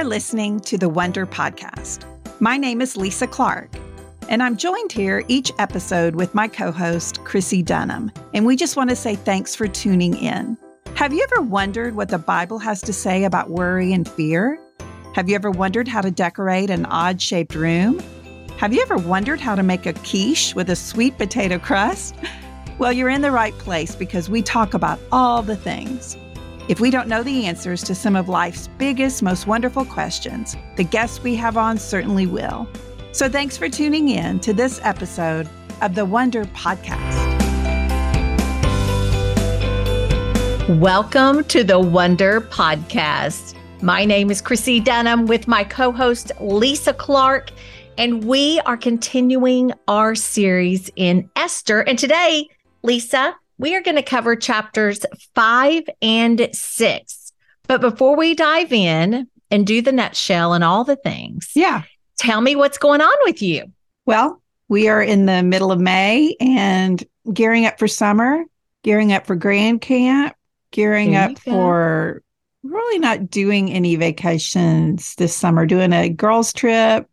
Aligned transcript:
are 0.00 0.04
listening 0.04 0.58
to 0.60 0.78
the 0.78 0.88
Wonder 0.88 1.26
Podcast. 1.26 2.06
My 2.40 2.56
name 2.56 2.80
is 2.80 2.96
Lisa 2.96 3.26
Clark, 3.26 3.68
and 4.30 4.42
I'm 4.42 4.56
joined 4.56 4.92
here 4.92 5.22
each 5.28 5.52
episode 5.58 6.14
with 6.14 6.34
my 6.34 6.48
co 6.48 6.72
host, 6.72 7.22
Chrissy 7.24 7.62
Dunham. 7.62 8.10
And 8.32 8.46
we 8.46 8.56
just 8.56 8.78
want 8.78 8.88
to 8.88 8.96
say 8.96 9.14
thanks 9.14 9.54
for 9.54 9.68
tuning 9.68 10.16
in. 10.16 10.56
Have 10.94 11.12
you 11.12 11.22
ever 11.30 11.42
wondered 11.42 11.96
what 11.96 12.08
the 12.08 12.16
Bible 12.16 12.58
has 12.60 12.80
to 12.80 12.94
say 12.94 13.24
about 13.24 13.50
worry 13.50 13.92
and 13.92 14.08
fear? 14.08 14.58
Have 15.14 15.28
you 15.28 15.34
ever 15.34 15.50
wondered 15.50 15.86
how 15.86 16.00
to 16.00 16.10
decorate 16.10 16.70
an 16.70 16.86
odd 16.86 17.20
shaped 17.20 17.54
room? 17.54 17.98
Have 18.56 18.72
you 18.72 18.80
ever 18.80 18.96
wondered 18.96 19.38
how 19.38 19.54
to 19.54 19.62
make 19.62 19.84
a 19.84 19.92
quiche 19.92 20.54
with 20.54 20.70
a 20.70 20.76
sweet 20.76 21.18
potato 21.18 21.58
crust? 21.58 22.14
Well, 22.78 22.94
you're 22.94 23.10
in 23.10 23.20
the 23.20 23.32
right 23.32 23.52
place 23.58 23.94
because 23.94 24.30
we 24.30 24.40
talk 24.40 24.72
about 24.72 24.98
all 25.12 25.42
the 25.42 25.56
things. 25.56 26.16
If 26.70 26.78
we 26.78 26.92
don't 26.92 27.08
know 27.08 27.24
the 27.24 27.46
answers 27.46 27.82
to 27.82 27.96
some 27.96 28.14
of 28.14 28.28
life's 28.28 28.68
biggest, 28.78 29.24
most 29.24 29.48
wonderful 29.48 29.84
questions, 29.84 30.56
the 30.76 30.84
guests 30.84 31.20
we 31.20 31.34
have 31.34 31.56
on 31.56 31.76
certainly 31.78 32.28
will. 32.28 32.68
So 33.10 33.28
thanks 33.28 33.56
for 33.56 33.68
tuning 33.68 34.08
in 34.10 34.38
to 34.38 34.52
this 34.52 34.80
episode 34.84 35.50
of 35.82 35.96
the 35.96 36.04
Wonder 36.04 36.44
Podcast. 36.44 37.16
Welcome 40.78 41.42
to 41.46 41.64
the 41.64 41.80
Wonder 41.80 42.40
Podcast. 42.40 43.56
My 43.82 44.04
name 44.04 44.30
is 44.30 44.40
Chrissy 44.40 44.78
Dunham 44.78 45.26
with 45.26 45.48
my 45.48 45.64
co 45.64 45.90
host 45.90 46.30
Lisa 46.40 46.94
Clark, 46.94 47.50
and 47.98 48.22
we 48.22 48.60
are 48.60 48.76
continuing 48.76 49.72
our 49.88 50.14
series 50.14 50.88
in 50.94 51.28
Esther. 51.34 51.80
And 51.80 51.98
today, 51.98 52.48
Lisa, 52.84 53.34
we 53.60 53.76
are 53.76 53.82
going 53.82 53.96
to 53.96 54.02
cover 54.02 54.34
chapters 54.36 55.04
five 55.34 55.82
and 56.00 56.48
six. 56.52 57.32
But 57.68 57.82
before 57.82 58.16
we 58.16 58.34
dive 58.34 58.72
in 58.72 59.28
and 59.50 59.66
do 59.66 59.82
the 59.82 59.92
nutshell 59.92 60.54
and 60.54 60.64
all 60.64 60.82
the 60.82 60.96
things, 60.96 61.50
yeah, 61.54 61.82
tell 62.16 62.40
me 62.40 62.56
what's 62.56 62.78
going 62.78 63.02
on 63.02 63.16
with 63.24 63.42
you. 63.42 63.66
Well, 64.06 64.42
we 64.68 64.88
are 64.88 65.02
in 65.02 65.26
the 65.26 65.42
middle 65.42 65.70
of 65.70 65.78
May 65.78 66.36
and 66.40 67.04
gearing 67.32 67.66
up 67.66 67.78
for 67.78 67.86
summer, 67.86 68.44
gearing 68.82 69.12
up 69.12 69.26
for 69.26 69.36
Grand 69.36 69.82
Camp, 69.82 70.34
gearing 70.70 71.14
up 71.14 71.38
for 71.38 72.22
really 72.62 72.98
not 72.98 73.28
doing 73.30 73.70
any 73.70 73.94
vacations 73.96 75.14
this 75.16 75.36
summer, 75.36 75.66
doing 75.66 75.92
a 75.92 76.08
girls' 76.08 76.54
trip, 76.54 77.08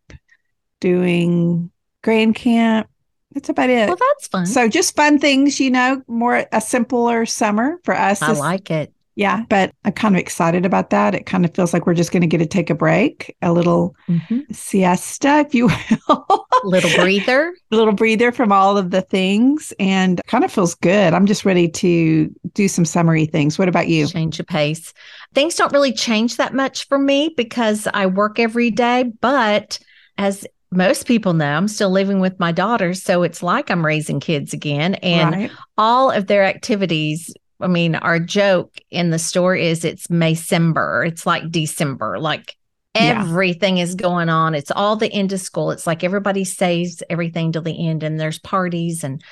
doing 0.79 1.69
Grand 2.03 2.35
Camp, 2.35 2.89
that's 3.37 3.49
about 3.49 3.69
it. 3.69 3.87
Well, 3.87 3.97
that's 3.97 4.27
fun. 4.27 4.45
So 4.47 4.67
just 4.67 4.95
fun 4.95 5.19
things, 5.19 5.59
you 5.59 5.69
know, 5.69 6.01
more 6.07 6.47
a 6.51 6.59
simpler 6.59 7.25
summer 7.27 7.79
for 7.83 7.95
us. 7.95 8.21
I 8.21 8.31
like 8.31 8.71
it. 8.71 8.91
Yeah, 9.13 9.45
but 9.49 9.71
I'm 9.83 9.93
kind 9.93 10.15
of 10.15 10.19
excited 10.19 10.63
about 10.63 10.91
that. 10.91 11.15
It 11.15 11.25
kind 11.25 11.43
of 11.43 11.53
feels 11.53 11.73
like 11.73 11.87
we're 11.87 11.95
just 11.95 12.11
going 12.11 12.21
to 12.21 12.27
get 12.27 12.37
to 12.37 12.45
take 12.45 12.69
a 12.69 12.75
break, 12.75 13.35
a 13.41 13.51
little 13.51 13.95
mm-hmm. 14.07 14.41
siesta, 14.51 15.39
if 15.39 15.55
you 15.55 15.67
will. 15.67 16.47
little 16.63 16.91
breather. 16.95 17.53
a 17.71 17.75
little 17.75 17.93
breather 17.93 18.31
from 18.31 18.51
all 18.51 18.77
of 18.77 18.91
the 18.91 19.01
things 19.01 19.73
and 19.79 20.21
kind 20.27 20.43
of 20.43 20.51
feels 20.51 20.75
good. 20.75 21.13
I'm 21.13 21.25
just 21.25 21.45
ready 21.45 21.67
to 21.67 22.31
do 22.53 22.67
some 22.67 22.85
summery 22.85 23.25
things. 23.25 23.57
What 23.57 23.67
about 23.67 23.87
you? 23.87 24.07
Change 24.07 24.39
of 24.39 24.45
pace. 24.45 24.93
Things 25.33 25.55
don't 25.55 25.73
really 25.73 25.93
change 25.93 26.37
that 26.37 26.53
much 26.53 26.87
for 26.87 26.99
me 26.99 27.33
because 27.35 27.87
I 27.91 28.05
work 28.05 28.39
every 28.39 28.69
day, 28.69 29.11
but 29.19 29.79
as 30.19 30.45
most 30.71 31.07
people 31.07 31.33
know 31.33 31.57
I'm 31.57 31.67
still 31.67 31.89
living 31.89 32.19
with 32.19 32.39
my 32.39 32.51
daughters. 32.51 33.01
So 33.01 33.23
it's 33.23 33.41
like 33.41 33.71
I'm 33.71 33.85
raising 33.85 34.19
kids 34.19 34.53
again. 34.53 34.95
And 34.95 35.35
right. 35.35 35.51
all 35.77 36.11
of 36.11 36.27
their 36.27 36.43
activities, 36.43 37.33
I 37.61 37.67
mean, 37.67 37.95
our 37.95 38.19
joke 38.19 38.79
in 38.91 39.09
the 39.09 39.19
store 39.19 39.55
is 39.55 39.85
it's 39.85 40.07
Maycember. 40.07 41.07
It's 41.07 41.25
like 41.25 41.49
December. 41.51 42.19
Like 42.19 42.55
everything 42.95 43.77
yeah. 43.77 43.83
is 43.83 43.95
going 43.95 44.29
on. 44.29 44.55
It's 44.55 44.71
all 44.71 44.95
the 44.95 45.11
end 45.11 45.31
of 45.33 45.39
school. 45.39 45.71
It's 45.71 45.87
like 45.87 46.03
everybody 46.03 46.43
saves 46.43 47.01
everything 47.09 47.51
till 47.51 47.61
the 47.61 47.87
end 47.87 48.03
and 48.03 48.19
there's 48.19 48.39
parties 48.39 49.03
and 49.03 49.23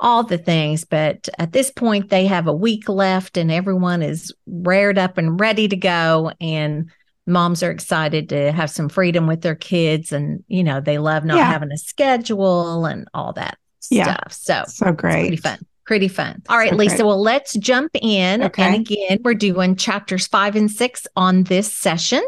all 0.00 0.24
the 0.24 0.38
things. 0.38 0.84
But 0.84 1.28
at 1.38 1.52
this 1.52 1.70
point, 1.70 2.10
they 2.10 2.26
have 2.26 2.48
a 2.48 2.52
week 2.52 2.88
left 2.88 3.36
and 3.36 3.50
everyone 3.50 4.02
is 4.02 4.34
rared 4.46 4.98
up 4.98 5.16
and 5.16 5.40
ready 5.40 5.68
to 5.68 5.76
go. 5.76 6.32
And 6.40 6.90
moms 7.26 7.62
are 7.62 7.70
excited 7.70 8.28
to 8.28 8.52
have 8.52 8.70
some 8.70 8.88
freedom 8.88 9.26
with 9.26 9.42
their 9.42 9.54
kids 9.54 10.12
and 10.12 10.42
you 10.48 10.64
know 10.64 10.80
they 10.80 10.98
love 10.98 11.24
not 11.24 11.36
yeah. 11.36 11.44
having 11.44 11.70
a 11.72 11.78
schedule 11.78 12.84
and 12.84 13.08
all 13.14 13.32
that 13.32 13.58
yeah. 13.90 14.16
stuff 14.28 14.32
so 14.32 14.62
so 14.66 14.92
great 14.92 15.22
pretty 15.22 15.36
fun 15.36 15.58
pretty 15.84 16.08
fun 16.08 16.42
all 16.48 16.56
right 16.56 16.70
so 16.70 16.76
lisa 16.76 16.96
great. 16.96 17.06
well 17.06 17.20
let's 17.20 17.54
jump 17.54 17.90
in 18.00 18.42
okay. 18.42 18.62
and 18.62 18.74
again 18.74 19.18
we're 19.22 19.34
doing 19.34 19.76
chapters 19.76 20.26
five 20.26 20.56
and 20.56 20.70
six 20.70 21.06
on 21.16 21.44
this 21.44 21.72
session 21.72 22.22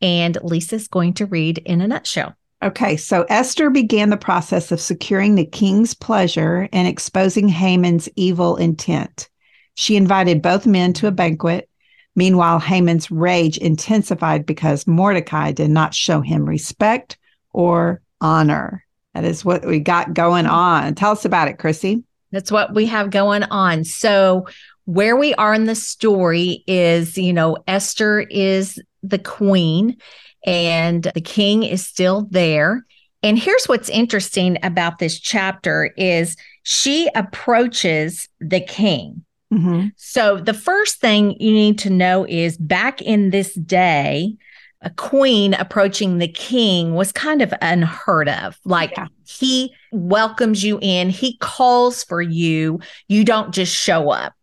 and 0.00 0.38
lisa's 0.42 0.88
going 0.88 1.12
to 1.14 1.26
read 1.26 1.58
in 1.58 1.80
a 1.80 1.88
nutshell 1.88 2.34
Okay, 2.62 2.96
so 2.96 3.26
Esther 3.28 3.68
began 3.68 4.08
the 4.08 4.16
process 4.16 4.72
of 4.72 4.80
securing 4.80 5.34
the 5.34 5.44
king's 5.44 5.92
pleasure 5.92 6.66
and 6.72 6.88
exposing 6.88 7.46
Haman's 7.46 8.08
evil 8.16 8.56
intent. 8.56 9.28
She 9.74 9.96
invited 9.96 10.40
both 10.40 10.64
men 10.64 10.94
to 10.94 11.06
a 11.06 11.10
banquet 11.10 11.68
Meanwhile, 12.16 12.60
Haman's 12.60 13.10
rage 13.10 13.58
intensified 13.58 14.46
because 14.46 14.86
Mordecai 14.86 15.52
did 15.52 15.70
not 15.70 15.94
show 15.94 16.20
him 16.20 16.44
respect 16.48 17.18
or 17.52 18.00
honor. 18.20 18.84
That 19.14 19.24
is 19.24 19.44
what 19.44 19.64
we 19.64 19.80
got 19.80 20.14
going 20.14 20.46
on. 20.46 20.94
Tell 20.94 21.12
us 21.12 21.24
about 21.24 21.48
it, 21.48 21.58
Chrissy. 21.58 22.04
That's 22.32 22.50
what 22.50 22.74
we 22.74 22.86
have 22.86 23.10
going 23.10 23.44
on. 23.44 23.84
So, 23.84 24.46
where 24.86 25.16
we 25.16 25.34
are 25.34 25.54
in 25.54 25.64
the 25.64 25.74
story 25.74 26.62
is, 26.66 27.16
you 27.16 27.32
know, 27.32 27.56
Esther 27.66 28.20
is 28.20 28.78
the 29.02 29.18
queen 29.18 29.96
and 30.44 31.10
the 31.14 31.20
king 31.20 31.62
is 31.62 31.86
still 31.86 32.28
there. 32.30 32.84
And 33.22 33.38
here's 33.38 33.64
what's 33.64 33.88
interesting 33.88 34.58
about 34.62 34.98
this 34.98 35.18
chapter 35.18 35.94
is 35.96 36.36
she 36.64 37.08
approaches 37.14 38.28
the 38.40 38.60
king 38.60 39.24
Mm-hmm. 39.54 39.88
So 39.96 40.38
the 40.38 40.54
first 40.54 41.00
thing 41.00 41.36
you 41.40 41.52
need 41.52 41.78
to 41.80 41.90
know 41.90 42.26
is 42.26 42.56
back 42.56 43.00
in 43.00 43.30
this 43.30 43.54
day, 43.54 44.36
a 44.82 44.90
queen 44.90 45.54
approaching 45.54 46.18
the 46.18 46.28
king 46.28 46.94
was 46.94 47.12
kind 47.12 47.40
of 47.40 47.54
unheard 47.62 48.28
of. 48.28 48.58
Like 48.64 48.92
yeah. 48.96 49.06
he 49.26 49.74
welcomes 49.92 50.62
you 50.62 50.78
in, 50.82 51.08
he 51.08 51.38
calls 51.38 52.04
for 52.04 52.20
you, 52.20 52.80
you 53.08 53.24
don't 53.24 53.54
just 53.54 53.74
show 53.74 54.10
up. 54.10 54.34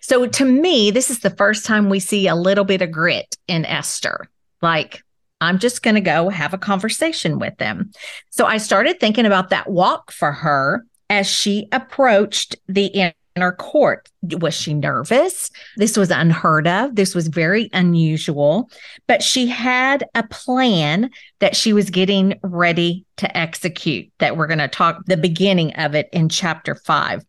So 0.00 0.26
to 0.26 0.44
me, 0.44 0.90
this 0.90 1.10
is 1.10 1.20
the 1.20 1.30
first 1.30 1.66
time 1.66 1.88
we 1.88 2.00
see 2.00 2.26
a 2.26 2.34
little 2.34 2.64
bit 2.64 2.82
of 2.82 2.90
grit 2.90 3.36
in 3.48 3.64
Esther. 3.64 4.28
Like, 4.62 5.02
I'm 5.40 5.58
just 5.58 5.82
going 5.82 5.96
to 5.96 6.00
go 6.00 6.28
have 6.28 6.54
a 6.54 6.58
conversation 6.58 7.38
with 7.38 7.56
them. 7.58 7.90
So 8.30 8.46
I 8.46 8.58
started 8.58 8.98
thinking 8.98 9.26
about 9.26 9.50
that 9.50 9.68
walk 9.68 10.10
for 10.10 10.32
her 10.32 10.86
as 11.10 11.26
she 11.26 11.68
approached 11.72 12.56
the 12.66 13.12
inner 13.36 13.52
court. 13.52 14.08
Was 14.22 14.54
she 14.54 14.74
nervous? 14.74 15.50
This 15.76 15.96
was 15.96 16.10
unheard 16.10 16.66
of. 16.66 16.94
This 16.94 17.14
was 17.14 17.28
very 17.28 17.68
unusual, 17.72 18.70
but 19.06 19.22
she 19.22 19.46
had 19.46 20.04
a 20.14 20.22
plan 20.22 21.10
that 21.40 21.56
she 21.56 21.72
was 21.72 21.90
getting 21.90 22.38
ready 22.42 23.04
to 23.16 23.36
execute 23.36 24.10
that 24.18 24.36
we're 24.36 24.46
going 24.46 24.58
to 24.58 24.68
talk 24.68 25.04
the 25.06 25.16
beginning 25.16 25.74
of 25.74 25.94
it 25.94 26.08
in 26.12 26.28
chapter 26.28 26.74
five. 26.74 27.24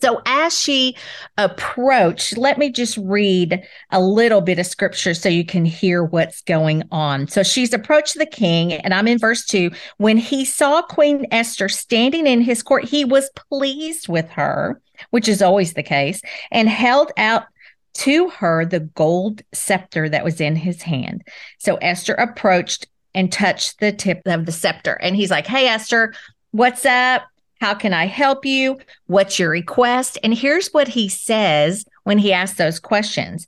So 0.00 0.22
as 0.24 0.58
she 0.58 0.96
approached, 1.36 2.38
let 2.38 2.58
me 2.58 2.70
just 2.70 2.96
read 2.96 3.62
a 3.90 4.00
little 4.00 4.40
bit 4.40 4.58
of 4.58 4.66
scripture 4.66 5.14
so 5.14 5.28
you 5.28 5.44
can 5.44 5.64
hear 5.64 6.04
what's 6.04 6.42
going 6.42 6.84
on. 6.90 7.26
So 7.26 7.42
she's 7.42 7.74
approached 7.74 8.16
the 8.16 8.24
king, 8.24 8.72
and 8.72 8.94
I'm 8.94 9.08
in 9.08 9.18
verse 9.18 9.44
two. 9.44 9.72
When 9.98 10.16
he 10.16 10.44
saw 10.44 10.80
Queen 10.80 11.26
Esther 11.32 11.68
standing 11.68 12.26
in 12.26 12.40
his 12.40 12.62
court, 12.62 12.84
he 12.84 13.04
was 13.04 13.30
pleased 13.50 14.08
with 14.08 14.30
her, 14.30 14.80
which 15.10 15.28
is 15.28 15.42
always 15.42 15.72
the 15.72 15.82
case, 15.82 16.20
and 16.50 16.68
held 16.68 17.12
out 17.16 17.44
to 17.92 18.30
her 18.30 18.64
the 18.64 18.80
gold 18.80 19.42
scepter 19.52 20.08
that 20.08 20.24
was 20.24 20.40
in 20.40 20.56
his 20.56 20.82
hand. 20.82 21.22
So 21.58 21.76
Esther 21.76 22.14
approached 22.14 22.86
and 23.14 23.32
touched 23.32 23.80
the 23.80 23.92
tip 23.92 24.22
of 24.26 24.46
the 24.46 24.52
scepter. 24.52 24.92
And 24.94 25.16
he's 25.16 25.30
like, 25.30 25.46
Hey, 25.46 25.66
Esther, 25.66 26.14
what's 26.52 26.86
up? 26.86 27.22
How 27.60 27.74
can 27.74 27.92
I 27.92 28.06
help 28.06 28.46
you? 28.46 28.78
What's 29.06 29.38
your 29.38 29.50
request? 29.50 30.18
And 30.22 30.32
here's 30.32 30.68
what 30.68 30.88
he 30.88 31.08
says 31.08 31.84
when 32.04 32.18
he 32.18 32.32
asks 32.32 32.56
those 32.56 32.78
questions 32.78 33.46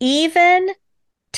even 0.00 0.68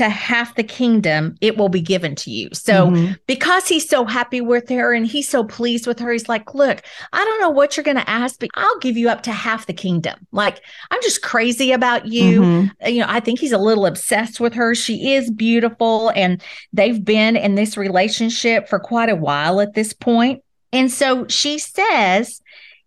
to 0.01 0.09
half 0.09 0.55
the 0.55 0.65
kingdom, 0.65 1.37
it 1.43 1.59
will 1.59 1.69
be 1.69 1.83
given 1.83 2.15
to 2.15 2.31
you. 2.31 2.49
So, 2.55 2.87
mm-hmm. 2.87 3.13
because 3.27 3.69
he's 3.69 3.87
so 3.87 4.07
happy 4.07 4.41
with 4.41 4.71
her 4.71 4.95
and 4.95 5.07
he's 5.07 5.29
so 5.29 5.45
pleased 5.45 5.87
with 5.87 5.99
her, 5.99 6.11
he's 6.11 6.27
like, 6.27 6.55
Look, 6.55 6.81
I 7.13 7.23
don't 7.23 7.39
know 7.39 7.51
what 7.51 7.77
you're 7.77 7.85
going 7.85 7.99
to 7.99 8.09
ask, 8.09 8.41
but 8.41 8.49
I'll 8.55 8.79
give 8.79 8.97
you 8.97 9.11
up 9.11 9.23
to 9.25 9.31
half 9.31 9.67
the 9.67 9.75
kingdom. 9.75 10.27
Like, 10.33 10.63
I'm 10.91 11.03
just 11.03 11.21
crazy 11.21 11.73
about 11.73 12.07
you. 12.07 12.41
Mm-hmm. 12.41 12.87
You 12.87 13.01
know, 13.01 13.07
I 13.11 13.21
think 13.21 13.41
he's 13.41 13.53
a 13.53 13.59
little 13.59 13.85
obsessed 13.85 14.41
with 14.41 14.55
her. 14.55 14.75
She 14.75 15.13
is 15.13 15.31
beautiful, 15.31 16.11
and 16.17 16.43
they've 16.73 17.05
been 17.05 17.37
in 17.37 17.57
this 17.57 17.77
relationship 17.77 18.67
for 18.67 18.79
quite 18.79 19.11
a 19.11 19.17
while 19.17 19.61
at 19.61 19.75
this 19.75 19.93
point. 19.93 20.43
And 20.73 20.91
so 20.91 21.27
she 21.29 21.59
says, 21.59 22.41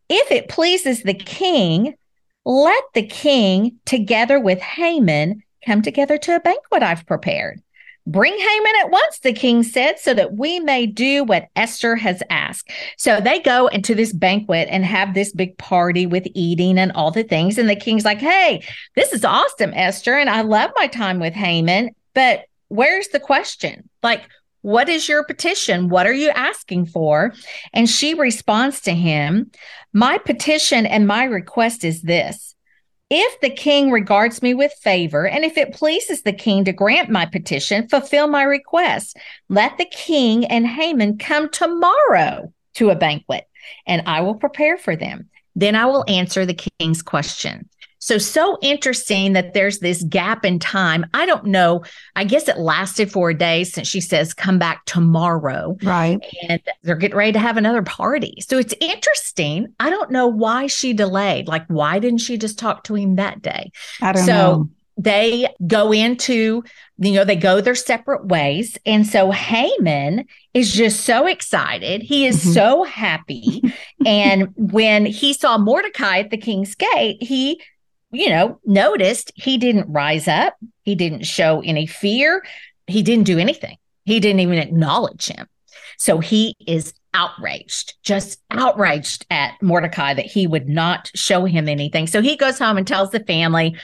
if 0.10 0.32
it 0.32 0.50
pleases 0.50 1.04
the 1.04 1.14
king, 1.14 1.94
let 2.44 2.84
the 2.96 3.06
king, 3.06 3.80
together 3.86 4.40
with 4.40 4.60
Haman, 4.60 5.44
come 5.66 5.82
together 5.82 6.18
to 6.18 6.36
a 6.36 6.40
banquet 6.40 6.84
I've 6.84 7.06
prepared. 7.06 7.62
Bring 8.06 8.38
Haman 8.38 8.74
at 8.82 8.92
once, 8.92 9.20
the 9.20 9.32
king 9.32 9.64
said, 9.64 9.98
so 9.98 10.14
that 10.14 10.36
we 10.36 10.60
may 10.60 10.86
do 10.86 11.24
what 11.24 11.48
Esther 11.56 11.96
has 11.96 12.22
asked. 12.30 12.70
So 12.98 13.22
they 13.22 13.40
go 13.40 13.68
into 13.68 13.96
this 13.96 14.12
banquet 14.12 14.68
and 14.70 14.84
have 14.84 15.14
this 15.14 15.32
big 15.32 15.58
party 15.58 16.06
with 16.06 16.28
eating 16.34 16.78
and 16.78 16.92
all 16.92 17.12
the 17.12 17.24
things. 17.24 17.58
And 17.58 17.70
the 17.70 17.78
king's 17.78 18.04
like, 18.04 18.20
Hey, 18.20 18.66
this 18.96 19.14
is 19.14 19.24
awesome, 19.24 19.72
Esther. 19.74 20.16
And 20.16 20.30
I 20.30 20.42
love 20.42 20.72
my 20.76 20.88
time 20.88 21.20
with 21.20 21.34
Haman. 21.34 21.92
But 22.14 22.46
where's 22.68 23.08
the 23.10 23.22
question? 23.22 23.90
Like, 24.02 24.24
what 24.64 24.90
is 24.90 25.08
your 25.08 25.24
petition? 25.24 25.90
What 25.90 26.06
are 26.06 26.14
you 26.14 26.30
asking 26.30 26.88
for? 26.88 27.34
And 27.74 27.90
she 27.90 28.14
responds 28.14 28.82
to 28.82 28.92
him, 28.92 29.52
My 29.94 30.18
petition 30.18 30.86
and 30.86 31.08
my 31.08 31.26
request 31.26 31.84
is 31.84 32.02
this. 32.02 32.56
If 33.16 33.42
the 33.42 33.52
king 33.52 33.92
regards 33.92 34.42
me 34.42 34.56
with 34.56 34.74
favor, 34.74 35.28
and 35.28 35.46
if 35.46 35.56
it 35.56 35.76
pleases 35.76 36.24
the 36.24 36.34
king 36.34 36.66
to 36.66 36.74
grant 36.74 37.12
my 37.12 37.28
petition, 37.28 37.88
fulfill 37.88 38.26
my 38.26 38.42
request. 38.42 39.18
Let 39.50 39.78
the 39.78 39.86
king 39.86 40.46
and 40.46 40.66
Haman 40.66 41.20
come 41.20 41.48
tomorrow 41.52 42.52
to 42.74 42.90
a 42.90 42.96
banquet, 42.96 43.48
and 43.86 44.02
I 44.08 44.22
will 44.22 44.34
prepare 44.34 44.80
for 44.80 44.96
them. 44.96 45.30
Then 45.56 45.76
I 45.76 45.86
will 45.86 46.04
answer 46.08 46.44
the 46.44 46.60
king's 46.80 47.04
question. 47.04 47.70
So, 48.04 48.18
so 48.18 48.58
interesting 48.62 49.32
that 49.32 49.54
there's 49.54 49.80
this 49.80 50.04
gap 50.04 50.44
in 50.44 50.60
time. 50.60 51.06
I 51.14 51.26
don't 51.26 51.46
know. 51.46 51.86
I 52.18 52.26
guess 52.26 52.50
it 52.50 52.58
lasted 52.58 53.10
for 53.10 53.30
a 53.30 53.34
day 53.34 53.64
since 53.64 53.88
she 53.88 54.02
says, 54.02 54.34
come 54.34 54.60
back 54.60 54.84
tomorrow. 54.84 55.78
Right. 55.82 56.20
And 56.50 56.62
they're 56.82 56.98
getting 56.98 57.16
ready 57.16 57.32
to 57.32 57.40
have 57.40 57.56
another 57.56 57.82
party. 57.82 58.42
So 58.42 58.58
it's 58.58 58.74
interesting. 58.82 59.74
I 59.80 59.90
don't 59.90 60.12
know 60.12 60.28
why 60.28 60.68
she 60.68 60.92
delayed. 60.92 61.48
Like, 61.48 61.66
why 61.68 62.00
didn't 62.00 62.20
she 62.20 62.38
just 62.38 62.60
talk 62.60 62.84
to 62.84 62.96
him 62.96 63.16
that 63.16 63.42
day? 63.42 63.72
I 64.02 64.12
don't 64.12 64.26
so, 64.26 64.34
know. 64.34 64.70
They 64.98 65.48
go 65.66 65.94
into, 65.94 66.62
you 66.98 67.12
know, 67.14 67.24
they 67.24 67.38
go 67.38 67.62
their 67.62 67.74
separate 67.74 68.28
ways. 68.28 68.78
And 68.86 69.08
so 69.08 69.32
Haman 69.32 70.26
is 70.54 70.74
just 70.74 71.06
so 71.06 71.26
excited. 71.26 72.04
He 72.04 72.28
is 72.28 72.44
Mhm. 72.44 72.54
so 72.54 72.84
happy. 72.84 73.62
and 74.06 74.50
when 74.56 75.06
he 75.06 75.34
saw 75.34 75.58
Mordecai 75.58 76.20
at 76.20 76.32
the 76.32 76.38
king's 76.38 76.76
gate, 76.76 77.24
he 77.24 77.62
you 78.14 78.30
know, 78.30 78.60
noticed 78.64 79.32
he 79.36 79.58
didn't 79.58 79.92
rise 79.92 80.28
up. 80.28 80.56
He 80.84 80.96
didn't 80.96 81.24
show 81.24 81.62
any 81.62 81.88
fear. 81.88 82.44
He 82.88 83.02
didn't 83.02 83.26
do 83.26 83.40
anything. 83.40 83.78
He 84.06 84.20
didn't 84.20 84.42
even 84.42 84.60
acknowledge 84.60 85.28
him. 85.28 85.48
So 85.98 86.20
he 86.20 86.56
is 86.66 86.94
outraged, 87.14 87.96
just 88.04 88.40
outraged 88.52 89.26
at 89.32 89.62
Mordecai 89.62 90.14
that 90.14 90.26
he 90.26 90.46
would 90.46 90.70
not 90.70 91.10
show 91.16 91.46
him 91.46 91.68
anything. 91.68 92.08
So 92.08 92.22
he 92.22 92.38
goes 92.38 92.60
home 92.60 92.78
and 92.78 92.88
tells 92.88 93.12
the 93.12 93.24
family, 93.24 93.76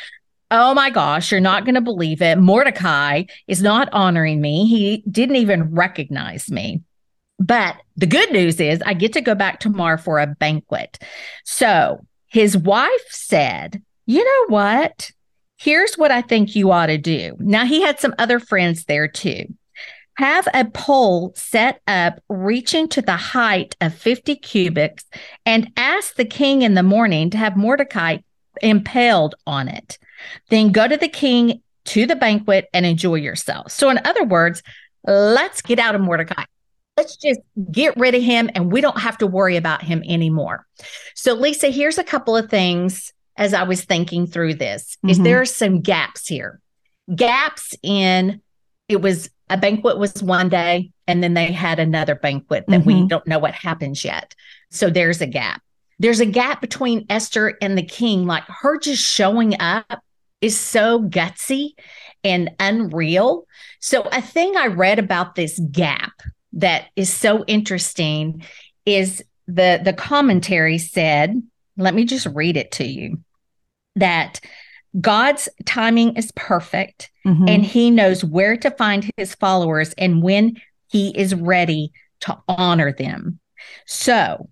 Oh 0.52 0.74
my 0.74 0.90
gosh, 0.90 1.32
you're 1.32 1.42
not 1.42 1.64
going 1.64 1.76
to 1.76 1.82
believe 1.82 2.24
it. 2.24 2.40
Mordecai 2.40 3.24
is 3.48 3.62
not 3.62 3.90
honoring 3.92 4.42
me. 4.42 4.68
He 4.68 5.04
didn't 5.10 5.36
even 5.36 5.76
recognize 5.76 6.50
me. 6.50 6.82
But 7.38 7.76
the 7.96 8.08
good 8.08 8.32
news 8.32 8.60
is 8.60 8.82
I 8.84 8.94
get 8.96 9.14
to 9.14 9.22
go 9.22 9.36
back 9.36 9.60
tomorrow 9.60 9.98
for 9.98 10.20
a 10.20 10.26
banquet. 10.28 10.98
So 11.46 12.06
his 12.28 12.58
wife 12.58 13.06
said, 13.10 13.84
you 14.10 14.26
know 14.26 14.56
what? 14.56 15.12
Here's 15.58 15.94
what 15.94 16.10
I 16.10 16.24
think 16.24 16.56
you 16.56 16.72
ought 16.72 16.88
to 16.88 16.98
do. 16.98 17.36
Now, 17.38 17.64
he 17.64 17.84
had 17.84 18.00
some 18.00 18.16
other 18.18 18.40
friends 18.40 18.86
there 18.86 19.08
too. 19.08 19.46
Have 20.18 20.48
a 20.52 20.66
pole 20.66 21.32
set 21.36 21.80
up 21.86 22.20
reaching 22.28 22.88
to 22.88 23.04
the 23.04 23.16
height 23.16 23.76
of 23.82 23.94
50 23.94 24.36
cubits 24.38 25.06
and 25.46 25.72
ask 25.78 26.16
the 26.16 26.26
king 26.26 26.64
in 26.64 26.74
the 26.74 26.82
morning 26.82 27.30
to 27.30 27.38
have 27.38 27.56
Mordecai 27.56 28.18
impaled 28.64 29.36
on 29.46 29.68
it. 29.68 30.00
Then 30.50 30.72
go 30.72 30.88
to 30.88 30.98
the 30.98 31.08
king 31.08 31.62
to 31.86 32.08
the 32.08 32.16
banquet 32.16 32.68
and 32.74 32.88
enjoy 32.88 33.16
yourself. 33.16 33.72
So, 33.72 33.92
in 33.92 34.00
other 34.06 34.24
words, 34.24 34.64
let's 35.04 35.62
get 35.62 35.78
out 35.78 35.94
of 35.94 36.02
Mordecai. 36.02 36.46
Let's 36.98 37.16
just 37.16 37.42
get 37.72 37.96
rid 37.96 38.16
of 38.16 38.24
him 38.24 38.50
and 38.56 38.72
we 38.72 38.82
don't 38.82 39.00
have 39.00 39.20
to 39.20 39.28
worry 39.28 39.56
about 39.56 39.84
him 39.84 40.02
anymore. 40.10 40.66
So, 41.14 41.36
Lisa, 41.36 41.68
here's 41.68 42.00
a 42.00 42.04
couple 42.04 42.36
of 42.36 42.50
things 42.50 43.14
as 43.40 43.54
I 43.54 43.64
was 43.64 43.86
thinking 43.86 44.28
through 44.28 44.56
this 44.56 44.98
is 45.08 45.18
Mhm. 45.18 45.24
there 45.24 45.42
are 45.42 45.46
some 45.46 45.82
gaps 45.82 46.28
here. 46.28 46.60
Gaps 47.16 47.74
in 47.82 48.42
it 48.88 49.02
was 49.02 49.30
a 49.50 49.58
banquet 49.58 49.98
was 49.98 50.22
one 50.22 50.50
day 50.50 50.92
and 51.08 51.24
then 51.24 51.34
they 51.36 51.52
had 51.52 51.80
another 51.80 52.16
banquet 52.16 52.66
that 52.68 52.86
we 52.86 52.96
Mhm. 52.96 53.08
don't 53.08 53.28
know 53.28 53.40
what 53.40 53.54
happens 53.54 54.04
yet. 54.04 54.36
So 54.72 54.90
there's 54.90 55.22
a 55.22 55.28
gap. 55.28 55.62
There's 56.00 56.20
a 56.20 56.26
gap 56.26 56.60
between 56.60 57.06
Esther 57.10 57.56
and 57.62 57.78
the 57.78 57.84
king 57.84 58.26
like 58.26 58.44
her 58.48 58.78
just 58.80 59.04
showing 59.04 59.60
up 59.60 60.04
is 60.42 60.58
so 60.58 61.02
gutsy 61.04 61.72
and 62.24 62.50
unreal. 62.60 63.46
So 63.80 64.02
a 64.12 64.22
thing 64.22 64.56
I 64.58 64.68
read 64.68 64.98
about 65.00 65.36
this 65.36 65.60
gap 65.72 66.14
that 66.54 66.86
is 66.96 67.12
so 67.14 67.44
interesting 67.46 68.44
is 68.86 69.24
the 69.48 69.80
the 69.84 69.94
commentary 69.94 70.78
said, 70.78 71.42
let 71.78 71.94
me 71.94 72.06
just 72.06 72.26
read 72.28 72.58
it 72.58 72.72
to 72.74 72.84
you 72.86 73.20
that 73.96 74.40
God's 75.00 75.48
timing 75.66 76.16
is 76.16 76.32
perfect 76.36 77.12
Mhm. 77.26 77.48
and 77.50 77.66
he 77.66 77.92
knows 77.92 78.24
where 78.24 78.58
to 78.58 78.72
find 78.72 79.10
his 79.18 79.36
followers 79.36 79.94
and 79.98 80.24
when 80.24 80.58
he 80.88 81.10
is 81.16 81.36
ready 81.36 81.92
to 82.22 82.38
honor 82.48 82.92
them. 82.92 83.40
So, 83.86 84.50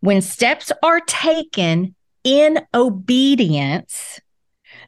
when 0.00 0.20
steps 0.22 0.72
are 0.82 1.00
taken 1.00 1.94
in 2.24 2.60
obedience, 2.74 4.20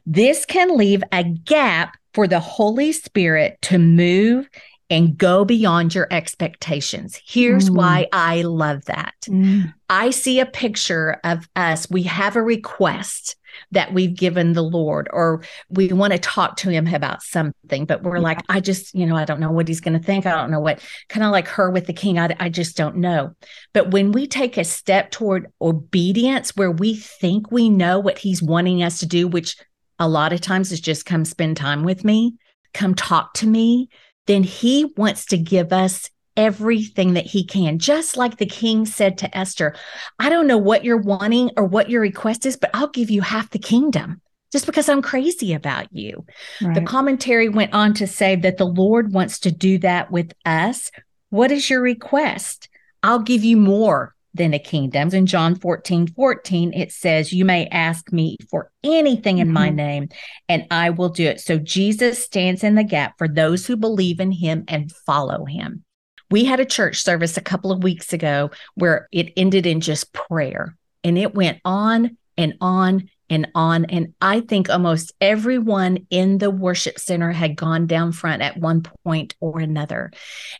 this 0.05 0.45
can 0.45 0.75
leave 0.77 1.03
a 1.11 1.23
gap 1.23 1.95
for 2.13 2.27
the 2.27 2.39
Holy 2.39 2.91
Spirit 2.91 3.57
to 3.63 3.77
move 3.77 4.49
and 4.89 5.17
go 5.17 5.45
beyond 5.45 5.93
your 5.93 6.07
expectations. 6.11 7.19
Here's 7.25 7.69
Mm. 7.69 7.75
why 7.75 8.07
I 8.11 8.41
love 8.41 8.85
that. 8.85 9.13
Mm. 9.27 9.73
I 9.89 10.09
see 10.09 10.39
a 10.39 10.45
picture 10.45 11.19
of 11.23 11.47
us. 11.55 11.89
We 11.89 12.03
have 12.03 12.35
a 12.35 12.41
request 12.41 13.35
that 13.71 13.93
we've 13.93 14.15
given 14.15 14.53
the 14.53 14.61
Lord, 14.63 15.09
or 15.11 15.43
we 15.69 15.91
want 15.93 16.13
to 16.13 16.19
talk 16.19 16.57
to 16.57 16.69
Him 16.69 16.87
about 16.93 17.21
something, 17.23 17.85
but 17.85 18.03
we're 18.03 18.17
Yeah. 18.17 18.23
like, 18.23 18.41
I 18.49 18.59
just, 18.59 18.93
you 18.95 19.05
know, 19.05 19.15
I 19.15 19.25
don't 19.25 19.39
know 19.39 19.51
what 19.51 19.67
He's 19.67 19.81
going 19.81 19.99
to 19.99 20.05
think. 20.05 20.25
I 20.25 20.31
don't 20.31 20.51
know 20.51 20.59
what, 20.59 20.81
kind 21.07 21.25
of 21.25 21.31
like 21.31 21.47
her 21.47 21.69
with 21.71 21.85
the 21.87 21.93
king. 21.93 22.19
I, 22.19 22.35
I 22.39 22.49
just 22.49 22.77
don't 22.77 22.97
know. 22.97 23.35
But 23.73 23.91
when 23.91 24.11
we 24.11 24.27
take 24.27 24.57
a 24.57 24.63
step 24.63 25.11
toward 25.11 25.47
obedience 25.61 26.55
where 26.55 26.71
we 26.71 26.95
think 26.95 27.51
we 27.51 27.69
know 27.69 27.99
what 27.99 28.17
He's 28.17 28.41
wanting 28.41 28.83
us 28.83 28.99
to 28.99 29.05
do, 29.05 29.27
which 29.27 29.55
a 29.99 30.07
lot 30.07 30.33
of 30.33 30.41
times 30.41 30.71
is 30.71 30.79
just 30.81 31.05
come 31.05 31.25
spend 31.25 31.57
time 31.57 31.83
with 31.83 32.03
me, 32.05 32.35
come 32.73 32.95
talk 32.95 33.33
to 33.35 33.47
me, 33.47 33.89
then 34.27 34.43
He 34.43 34.93
wants 34.95 35.25
to 35.27 35.37
give 35.37 35.73
us 35.73 36.09
everything 36.39 37.13
that 37.15 37.25
he 37.25 37.43
can. 37.43 37.77
Just 37.77 38.15
like 38.15 38.37
the 38.37 38.45
king 38.45 38.85
said 38.85 39.17
to 39.17 39.37
Esther, 39.37 39.75
I 40.19 40.29
don't 40.29 40.47
know 40.47 40.57
what 40.57 40.85
you're 40.85 40.97
wanting 40.97 41.51
or 41.57 41.65
what 41.65 41.89
your 41.89 42.01
request 42.01 42.45
is, 42.45 42.55
but 42.55 42.71
I'll 42.73 42.87
give 42.87 43.11
you 43.11 43.21
half 43.21 43.49
the 43.49 43.59
kingdom 43.59 44.21
just 44.51 44.65
because 44.65 44.87
I'm 44.87 45.01
crazy 45.01 45.53
about 45.53 45.87
you. 45.91 46.25
The 46.61 46.81
commentary 46.81 47.49
went 47.49 47.73
on 47.73 47.93
to 47.95 48.07
say 48.07 48.37
that 48.37 48.57
the 48.57 48.65
Lord 48.65 49.11
wants 49.11 49.39
to 49.41 49.51
do 49.51 49.77
that 49.79 50.11
with 50.11 50.31
us. 50.45 50.91
What 51.29 51.51
is 51.51 51.69
your 51.69 51.81
request? 51.81 52.69
I'll 53.03 53.19
give 53.19 53.43
you 53.43 53.57
more 53.57 54.15
than 54.33 54.53
a 54.53 54.59
kingdom. 54.59 55.09
In 55.13 55.25
John 55.25 55.55
14 55.55 56.07
14, 56.07 56.73
it 56.73 56.91
says, 56.93 57.33
You 57.33 57.43
may 57.43 57.67
ask 57.67 58.13
me 58.13 58.37
for 58.49 58.71
anything 58.83 59.39
in 59.39 59.51
my 59.51 59.69
Mhm. 59.69 59.75
name, 59.75 60.09
and 60.47 60.65
I 60.71 60.91
will 60.91 61.09
do 61.09 61.25
it. 61.25 61.41
So 61.41 61.57
Jesus 61.59 62.23
stands 62.23 62.63
in 62.63 62.75
the 62.75 62.83
gap 62.83 63.17
for 63.17 63.27
those 63.27 63.67
who 63.67 63.75
believe 63.75 64.19
in 64.21 64.31
him 64.31 64.63
and 64.67 64.91
follow 65.05 65.45
him. 65.45 65.83
We 66.31 66.45
had 66.45 66.59
a 66.59 66.65
church 66.65 67.01
service 67.01 67.37
a 67.37 67.41
couple 67.41 67.71
of 67.71 67.83
weeks 67.83 68.13
ago 68.13 68.51
where 68.75 69.07
it 69.11 69.33
ended 69.35 69.65
in 69.65 69.81
just 69.81 70.13
prayer 70.13 70.77
and 71.03 71.17
it 71.17 71.33
went 71.33 71.59
on 71.65 72.17
and 72.37 72.55
on 72.61 73.09
and 73.29 73.47
on. 73.55 73.85
And 73.85 74.13
I 74.21 74.41
think 74.41 74.69
almost 74.69 75.13
everyone 75.21 76.07
in 76.09 76.37
the 76.37 76.49
worship 76.49 76.99
center 76.99 77.31
had 77.31 77.55
gone 77.55 77.87
down 77.87 78.11
front 78.11 78.41
at 78.41 78.57
one 78.57 78.83
point 79.03 79.35
or 79.39 79.59
another. 79.59 80.11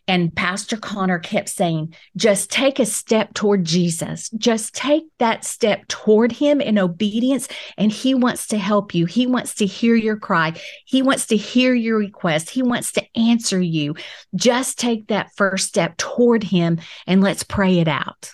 And 0.07 0.35
Pastor 0.35 0.77
Connor 0.77 1.19
kept 1.19 1.49
saying, 1.49 1.95
just 2.15 2.49
take 2.51 2.79
a 2.79 2.85
step 2.85 3.33
toward 3.33 3.65
Jesus. 3.65 4.29
Just 4.31 4.73
take 4.73 5.03
that 5.19 5.43
step 5.45 5.87
toward 5.87 6.31
him 6.31 6.61
in 6.61 6.77
obedience. 6.77 7.47
And 7.77 7.91
he 7.91 8.13
wants 8.13 8.47
to 8.47 8.57
help 8.57 8.93
you. 8.93 9.05
He 9.05 9.27
wants 9.27 9.55
to 9.55 9.65
hear 9.65 9.95
your 9.95 10.17
cry. 10.17 10.53
He 10.85 11.01
wants 11.01 11.27
to 11.27 11.37
hear 11.37 11.73
your 11.73 11.97
request. 11.97 12.49
He 12.49 12.61
wants 12.61 12.91
to 12.93 13.17
answer 13.17 13.61
you. 13.61 13.95
Just 14.35 14.79
take 14.79 15.07
that 15.07 15.31
first 15.35 15.67
step 15.67 15.97
toward 15.97 16.43
him 16.43 16.79
and 17.07 17.21
let's 17.21 17.43
pray 17.43 17.79
it 17.79 17.87
out. 17.87 18.33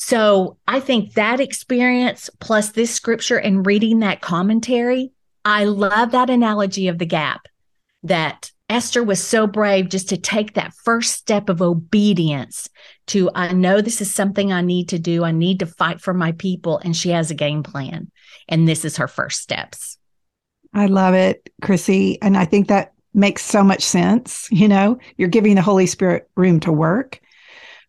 So 0.00 0.58
I 0.68 0.78
think 0.78 1.14
that 1.14 1.40
experience 1.40 2.30
plus 2.38 2.70
this 2.70 2.94
scripture 2.94 3.36
and 3.36 3.66
reading 3.66 3.98
that 3.98 4.20
commentary, 4.20 5.10
I 5.44 5.64
love 5.64 6.12
that 6.12 6.30
analogy 6.30 6.86
of 6.86 6.98
the 6.98 7.04
gap 7.04 7.48
that 8.04 8.52
Esther 8.70 9.02
was 9.02 9.20
so 9.20 9.48
brave 9.48 9.88
just 9.88 10.08
to 10.10 10.16
take 10.16 10.54
that 10.54 10.72
first 10.84 11.14
step 11.16 11.48
of 11.48 11.60
obedience 11.60 12.68
to, 13.08 13.28
I 13.34 13.52
know 13.52 13.80
this 13.80 14.00
is 14.00 14.14
something 14.14 14.52
I 14.52 14.60
need 14.60 14.88
to 14.90 15.00
do. 15.00 15.24
I 15.24 15.32
need 15.32 15.58
to 15.58 15.66
fight 15.66 16.00
for 16.00 16.14
my 16.14 16.30
people. 16.30 16.78
And 16.78 16.96
she 16.96 17.10
has 17.10 17.32
a 17.32 17.34
game 17.34 17.64
plan. 17.64 18.08
And 18.48 18.68
this 18.68 18.84
is 18.84 18.98
her 18.98 19.08
first 19.08 19.40
steps. 19.40 19.98
I 20.72 20.86
love 20.86 21.14
it, 21.14 21.50
Chrissy. 21.60 22.22
And 22.22 22.36
I 22.36 22.44
think 22.44 22.68
that 22.68 22.92
makes 23.14 23.44
so 23.44 23.64
much 23.64 23.82
sense. 23.82 24.46
You 24.52 24.68
know, 24.68 24.98
you're 25.16 25.28
giving 25.28 25.56
the 25.56 25.62
Holy 25.62 25.86
Spirit 25.86 26.30
room 26.36 26.60
to 26.60 26.70
work, 26.70 27.20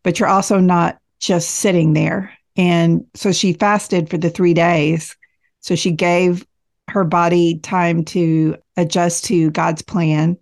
but 0.02 0.20
you're 0.20 0.28
also 0.28 0.60
not 0.60 0.99
just 1.20 1.50
sitting 1.50 1.94
there. 1.94 2.34
And 2.56 3.06
so 3.14 3.32
she 3.32 3.54
fasted 3.54 4.10
for 4.10 4.18
the 4.18 4.30
three 4.30 4.54
days. 4.54 5.16
So 5.62 5.76
she 5.76 5.92
gave 5.92 6.46
her 6.90 7.04
body 7.04 7.60
time 7.60 8.04
to 8.06 8.58
adjust 8.78 9.26
to 9.26 9.52
God's 9.52 9.82
plan. 9.82 10.38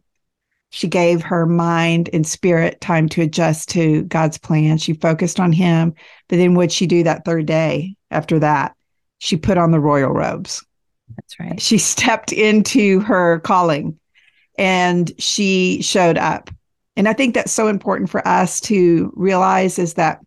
She 0.70 0.88
gave 0.88 1.22
her 1.22 1.46
mind 1.46 2.10
and 2.14 2.26
spirit 2.26 2.82
time 2.82 3.10
to 3.10 3.22
adjust 3.22 3.70
to 3.70 4.04
God's 4.04 4.38
plan. 4.38 4.78
She 4.78 4.94
focused 4.94 5.40
on 5.40 5.52
Him. 5.52 5.94
But 6.28 6.38
then, 6.38 6.56
what'd 6.56 6.72
she 6.72 6.88
do 6.88 7.04
that 7.04 7.26
third 7.26 7.46
day 7.46 7.96
after 8.12 8.40
that? 8.40 8.76
She 9.20 9.38
put 9.38 9.58
on 9.58 9.72
the 9.72 9.80
royal 9.80 10.12
robes. 10.12 10.64
That's 11.16 11.40
right. 11.40 11.62
She 11.62 11.78
stepped 11.78 12.32
into 12.34 13.00
her 13.02 13.40
calling 13.40 13.98
and 14.58 15.12
she 15.18 15.82
showed 15.82 16.18
up. 16.18 16.50
And 16.96 17.08
I 17.08 17.14
think 17.14 17.34
that's 17.34 17.52
so 17.52 17.68
important 17.68 18.10
for 18.10 18.28
us 18.28 18.60
to 18.62 19.14
realize 19.16 19.80
is 19.80 19.94
that 19.96 20.20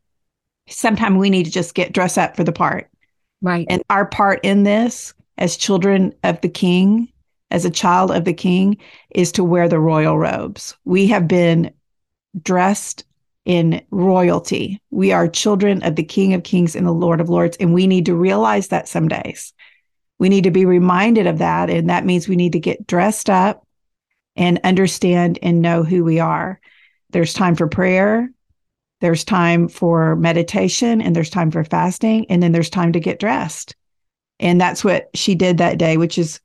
sometimes 0.69 1.17
we 1.17 1.31
need 1.31 1.45
to 1.45 1.51
just 1.51 1.75
get 1.75 1.93
dressed 1.93 2.19
up 2.19 2.37
for 2.37 2.45
the 2.45 2.53
part. 2.53 2.89
Right. 3.43 3.67
And 3.69 3.83
our 3.91 4.07
part 4.07 4.41
in 4.43 4.63
this 4.65 5.15
as 5.39 5.57
children 5.57 6.13
of 6.23 6.41
the 6.41 6.49
king, 6.49 7.09
as 7.51 7.65
a 7.65 7.71
child 7.71 8.11
of 8.11 8.25
the 8.25 8.35
king, 8.35 8.77
is 9.11 9.33
to 9.33 9.45
wear 9.45 9.69
the 9.69 9.81
royal 9.81 10.19
robes. 10.19 10.77
We 10.85 11.07
have 11.09 11.27
been 11.27 11.73
dressed 12.43 13.05
in 13.45 13.83
royalty. 13.91 14.81
We 14.91 15.13
are 15.13 15.27
children 15.27 15.83
of 15.83 15.97
the 15.97 16.05
King 16.05 16.35
of 16.35 16.43
Kings 16.43 16.77
and 16.77 16.87
the 16.87 16.93
Lord 16.93 17.21
of 17.21 17.29
Lords, 17.29 17.57
and 17.57 17.73
we 17.73 17.87
need 17.87 18.07
to 18.07 18.15
realize 18.15 18.69
that 18.69 18.87
some 18.87 19.09
days. 19.09 19.53
We 20.19 20.29
need 20.29 20.45
to 20.45 20.51
be 20.51 20.67
reminded 20.67 21.27
of 21.27 21.39
that. 21.39 21.71
And 21.71 21.89
that 21.89 22.05
means 22.05 22.29
we 22.29 22.37
need 22.37 22.53
to 22.53 22.61
get 22.61 22.87
dressed 22.87 23.31
up 23.31 23.67
and 24.37 24.61
understand 24.63 25.39
and 25.43 25.63
know 25.63 25.83
who 25.83 26.05
we 26.05 26.21
are. 26.21 26.61
There's 27.09 27.33
time 27.33 27.57
for 27.57 27.67
prayer, 27.67 28.31
there's 29.01 29.25
time 29.25 29.69
for 29.69 30.17
meditation, 30.17 31.01
and 31.01 31.17
there's 31.17 31.31
time 31.31 31.51
for 31.51 31.65
fasting, 31.65 32.27
and 32.31 32.43
then 32.43 32.53
there's 32.53 32.71
time 32.71 32.93
to 32.93 33.01
get 33.01 33.19
dressed. 33.19 33.75
And 34.39 34.61
that's 34.61 34.85
what 34.85 35.11
she 35.15 35.35
did 35.35 35.59
that 35.59 35.79
day, 35.79 35.97
which 35.97 36.19
is 36.19 36.41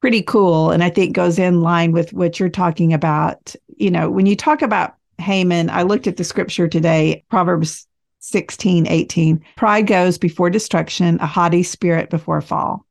pretty 0.00 0.22
cool. 0.22 0.70
And 0.70 0.84
I 0.84 0.90
think 0.90 1.14
goes 1.14 1.38
in 1.38 1.60
line 1.62 1.92
with 1.92 2.12
what 2.12 2.38
you're 2.38 2.48
talking 2.48 2.92
about. 2.92 3.54
You 3.76 3.90
know, 3.90 4.10
when 4.10 4.26
you 4.26 4.36
talk 4.36 4.62
about 4.62 4.94
Haman, 5.18 5.70
I 5.70 5.82
looked 5.82 6.06
at 6.06 6.16
the 6.16 6.24
scripture 6.24 6.68
today, 6.68 7.24
Proverbs 7.30 7.86
16, 8.20 8.86
18. 8.86 9.44
Pride 9.56 9.86
goes 9.86 10.18
before 10.18 10.50
destruction, 10.50 11.18
a 11.20 11.26
haughty 11.26 11.62
spirit 11.62 12.10
before 12.10 12.40
fall. 12.40 12.86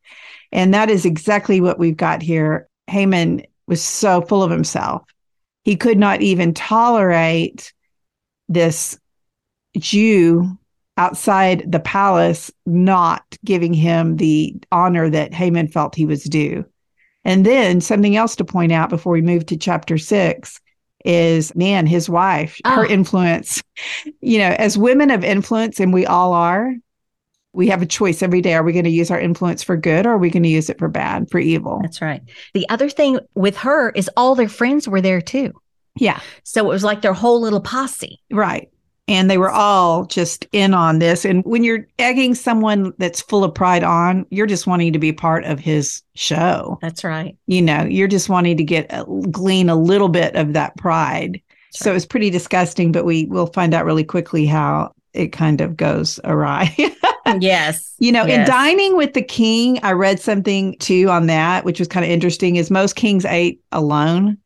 And 0.51 0.73
that 0.73 0.89
is 0.89 1.05
exactly 1.05 1.59
what 1.61 1.79
we've 1.79 1.97
got 1.97 2.21
here. 2.21 2.69
Haman 2.87 3.43
was 3.67 3.81
so 3.81 4.21
full 4.21 4.43
of 4.43 4.51
himself. 4.51 5.03
He 5.63 5.75
could 5.75 5.97
not 5.97 6.21
even 6.21 6.53
tolerate 6.53 7.73
this 8.47 8.99
Jew 9.77 10.57
outside 10.97 11.71
the 11.71 11.79
palace 11.79 12.51
not 12.65 13.23
giving 13.43 13.73
him 13.73 14.17
the 14.17 14.55
honor 14.71 15.09
that 15.09 15.33
Haman 15.33 15.67
felt 15.67 15.95
he 15.95 16.05
was 16.05 16.23
due. 16.23 16.65
And 17.25 17.45
then 17.45 17.81
something 17.81 18.15
else 18.15 18.35
to 18.35 18.45
point 18.45 18.71
out 18.71 18.89
before 18.89 19.13
we 19.13 19.21
move 19.21 19.45
to 19.47 19.57
chapter 19.57 19.97
six 19.97 20.59
is 21.05 21.55
man, 21.55 21.85
his 21.85 22.09
wife, 22.09 22.59
oh. 22.65 22.75
her 22.75 22.85
ah. 22.85 22.89
influence. 22.89 23.61
You 24.21 24.37
know, 24.37 24.55
as 24.57 24.77
women 24.77 25.11
of 25.11 25.23
influence, 25.23 25.79
and 25.79 25.91
we 25.91 26.05
all 26.05 26.33
are, 26.33 26.73
we 27.53 27.67
have 27.67 27.81
a 27.81 27.85
choice 27.85 28.21
every 28.21 28.41
day. 28.41 28.53
Are 28.53 28.63
we 28.63 28.73
going 28.73 28.85
to 28.85 28.91
use 28.91 29.11
our 29.11 29.19
influence 29.19 29.63
for 29.63 29.77
good 29.77 30.05
or 30.05 30.11
are 30.11 30.17
we 30.17 30.29
going 30.29 30.43
to 30.43 30.49
use 30.49 30.69
it 30.69 30.79
for 30.79 30.87
bad, 30.87 31.29
for 31.29 31.39
evil? 31.39 31.79
That's 31.81 32.01
right. 32.01 32.21
The 32.53 32.67
other 32.69 32.89
thing 32.89 33.19
with 33.35 33.57
her 33.57 33.91
is 33.91 34.09
all 34.17 34.35
their 34.35 34.49
friends 34.49 34.87
were 34.87 35.01
there 35.01 35.21
too. 35.21 35.53
Yeah. 35.95 36.19
So 36.43 36.65
it 36.65 36.69
was 36.69 36.83
like 36.83 37.01
their 37.01 37.13
whole 37.13 37.41
little 37.41 37.61
posse. 37.61 38.19
Right. 38.31 38.69
And 39.07 39.29
they 39.29 39.37
were 39.37 39.49
all 39.49 40.05
just 40.05 40.47
in 40.53 40.73
on 40.73 40.99
this. 40.99 41.25
And 41.25 41.43
when 41.43 41.63
you're 41.63 41.85
egging 41.99 42.35
someone 42.35 42.93
that's 42.99 43.21
full 43.21 43.43
of 43.43 43.53
pride 43.53 43.83
on, 43.83 44.25
you're 44.29 44.47
just 44.47 44.65
wanting 44.65 44.93
to 44.93 44.99
be 44.99 45.11
part 45.11 45.43
of 45.43 45.59
his 45.59 46.01
show. 46.15 46.79
That's 46.81 47.03
right. 47.03 47.37
You 47.47 47.61
know, 47.61 47.83
you're 47.83 48.07
just 48.07 48.29
wanting 48.29 48.55
to 48.57 48.63
get 48.63 48.85
a, 48.91 49.03
glean 49.29 49.69
a 49.69 49.75
little 49.75 50.07
bit 50.07 50.35
of 50.35 50.53
that 50.53 50.77
pride. 50.77 51.41
That's 51.73 51.79
so 51.79 51.89
right. 51.89 51.97
it's 51.97 52.05
pretty 52.05 52.29
disgusting, 52.29 52.93
but 52.93 53.03
we 53.03 53.25
will 53.25 53.47
find 53.47 53.73
out 53.73 53.83
really 53.83 54.05
quickly 54.05 54.45
how 54.45 54.93
it 55.13 55.31
kind 55.31 55.61
of 55.61 55.77
goes 55.77 56.19
awry. 56.23 56.75
yes. 57.39 57.93
You 57.99 58.11
know, 58.11 58.25
yes. 58.25 58.39
in 58.39 58.45
dining 58.45 58.97
with 58.97 59.13
the 59.13 59.21
king, 59.21 59.79
I 59.83 59.91
read 59.91 60.19
something 60.19 60.77
too 60.79 61.09
on 61.09 61.27
that, 61.27 61.65
which 61.65 61.79
was 61.79 61.87
kind 61.87 62.05
of 62.05 62.11
interesting, 62.11 62.55
is 62.55 62.71
most 62.71 62.95
kings 62.95 63.25
ate 63.25 63.61
alone. 63.71 64.37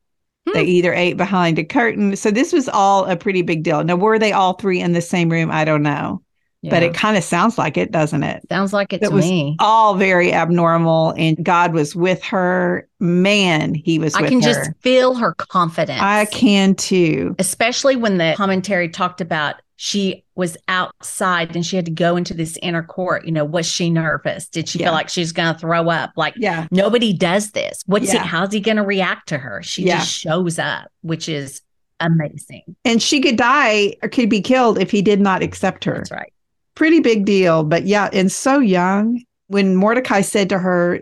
Hmm. 0.48 0.54
They 0.54 0.64
either 0.64 0.94
ate 0.94 1.18
behind 1.18 1.60
a 1.60 1.64
curtain. 1.64 2.16
So 2.16 2.32
this 2.32 2.54
was 2.54 2.70
all 2.70 3.06
a 3.06 3.18
pretty 3.18 3.42
big 3.42 3.64
deal. 3.64 3.84
Now, 3.84 3.98
were 3.98 4.18
they 4.18 4.32
all 4.32 4.54
three 4.54 4.80
in 4.80 4.94
the 4.94 5.02
same 5.02 5.30
room? 5.30 5.52
I 5.52 5.66
don't 5.66 5.84
know. 5.84 6.22
Yeah. 6.62 6.72
But 6.72 6.84
it 6.84 6.94
kind 6.94 7.18
of 7.18 7.24
sounds 7.24 7.58
like 7.58 7.78
it, 7.78 7.92
doesn't 7.92 8.24
it? 8.24 8.44
Sounds 8.50 8.74
like 8.74 8.92
it, 8.92 9.12
was 9.12 9.24
me. 9.24 9.56
All 9.60 9.94
very 9.96 10.34
abnormal, 10.34 11.14
and 11.16 11.44
God 11.44 11.74
was 11.74 11.96
with 11.96 12.24
her. 12.24 12.88
Man, 13.00 13.76
He 13.76 14.00
was. 14.00 14.16
I 14.16 14.28
can 14.28 14.42
her. 14.42 14.54
just 14.54 14.72
feel 14.82 15.14
her 15.16 15.36
confidence. 15.36 16.02
I 16.02 16.26
can 16.26 16.74
too, 16.74 17.36
especially 17.38 17.96
when 17.96 18.18
the 18.18 18.34
commentary 18.36 18.90
talked 18.90 19.22
about 19.22 19.62
she 19.78 20.24
was 20.36 20.58
outside 20.68 21.56
and 21.56 21.66
she 21.66 21.76
had 21.76 21.86
to 21.86 21.92
go 21.92 22.18
into 22.18 22.34
this 22.34 22.58
inner 22.64 22.84
court. 22.84 23.26
You 23.26 23.32
know, 23.32 23.46
was 23.46 23.68
she 23.68 23.90
nervous? 23.92 24.50
Did 24.50 24.68
she 24.68 24.80
yeah. 24.80 24.88
feel 24.88 24.94
like 24.94 25.08
she's 25.08 25.32
going 25.32 25.54
to 25.54 25.60
throw 25.60 25.90
up? 25.90 26.12
Like, 26.16 26.34
yeah, 26.36 26.68
nobody 26.72 27.14
does 27.14 27.52
this. 27.52 27.84
What's 27.86 28.12
yeah. 28.12 28.24
he? 28.24 28.28
How's 28.28 28.52
he 28.52 28.60
going 28.60 28.78
to 28.78 28.84
react 28.84 29.30
to 29.30 29.38
her? 29.38 29.62
She 29.62 29.84
yeah. 29.84 30.00
just 30.00 30.12
shows 30.12 30.58
up, 30.58 30.92
which 31.02 31.30
is 31.30 31.62
amazing. 32.00 32.76
And 32.84 33.02
she 33.02 33.22
could 33.22 33.38
die 33.38 33.96
or 34.02 34.10
could 34.10 34.30
be 34.30 34.42
killed 34.42 34.80
if 34.80 34.90
he 34.90 35.04
did 35.04 35.22
not 35.22 35.44
accept 35.44 35.86
her. 35.86 35.94
That's 35.94 36.12
right. 36.12 36.34
Pretty 36.78 37.00
big 37.00 37.26
deal. 37.26 37.64
But 37.64 37.88
yeah, 37.88 38.10
and 38.14 38.32
so 38.32 38.60
young. 38.60 39.24
When 39.48 39.76
Mordecai 39.76 40.22
said 40.22 40.50
to 40.50 40.60
her, 40.60 41.02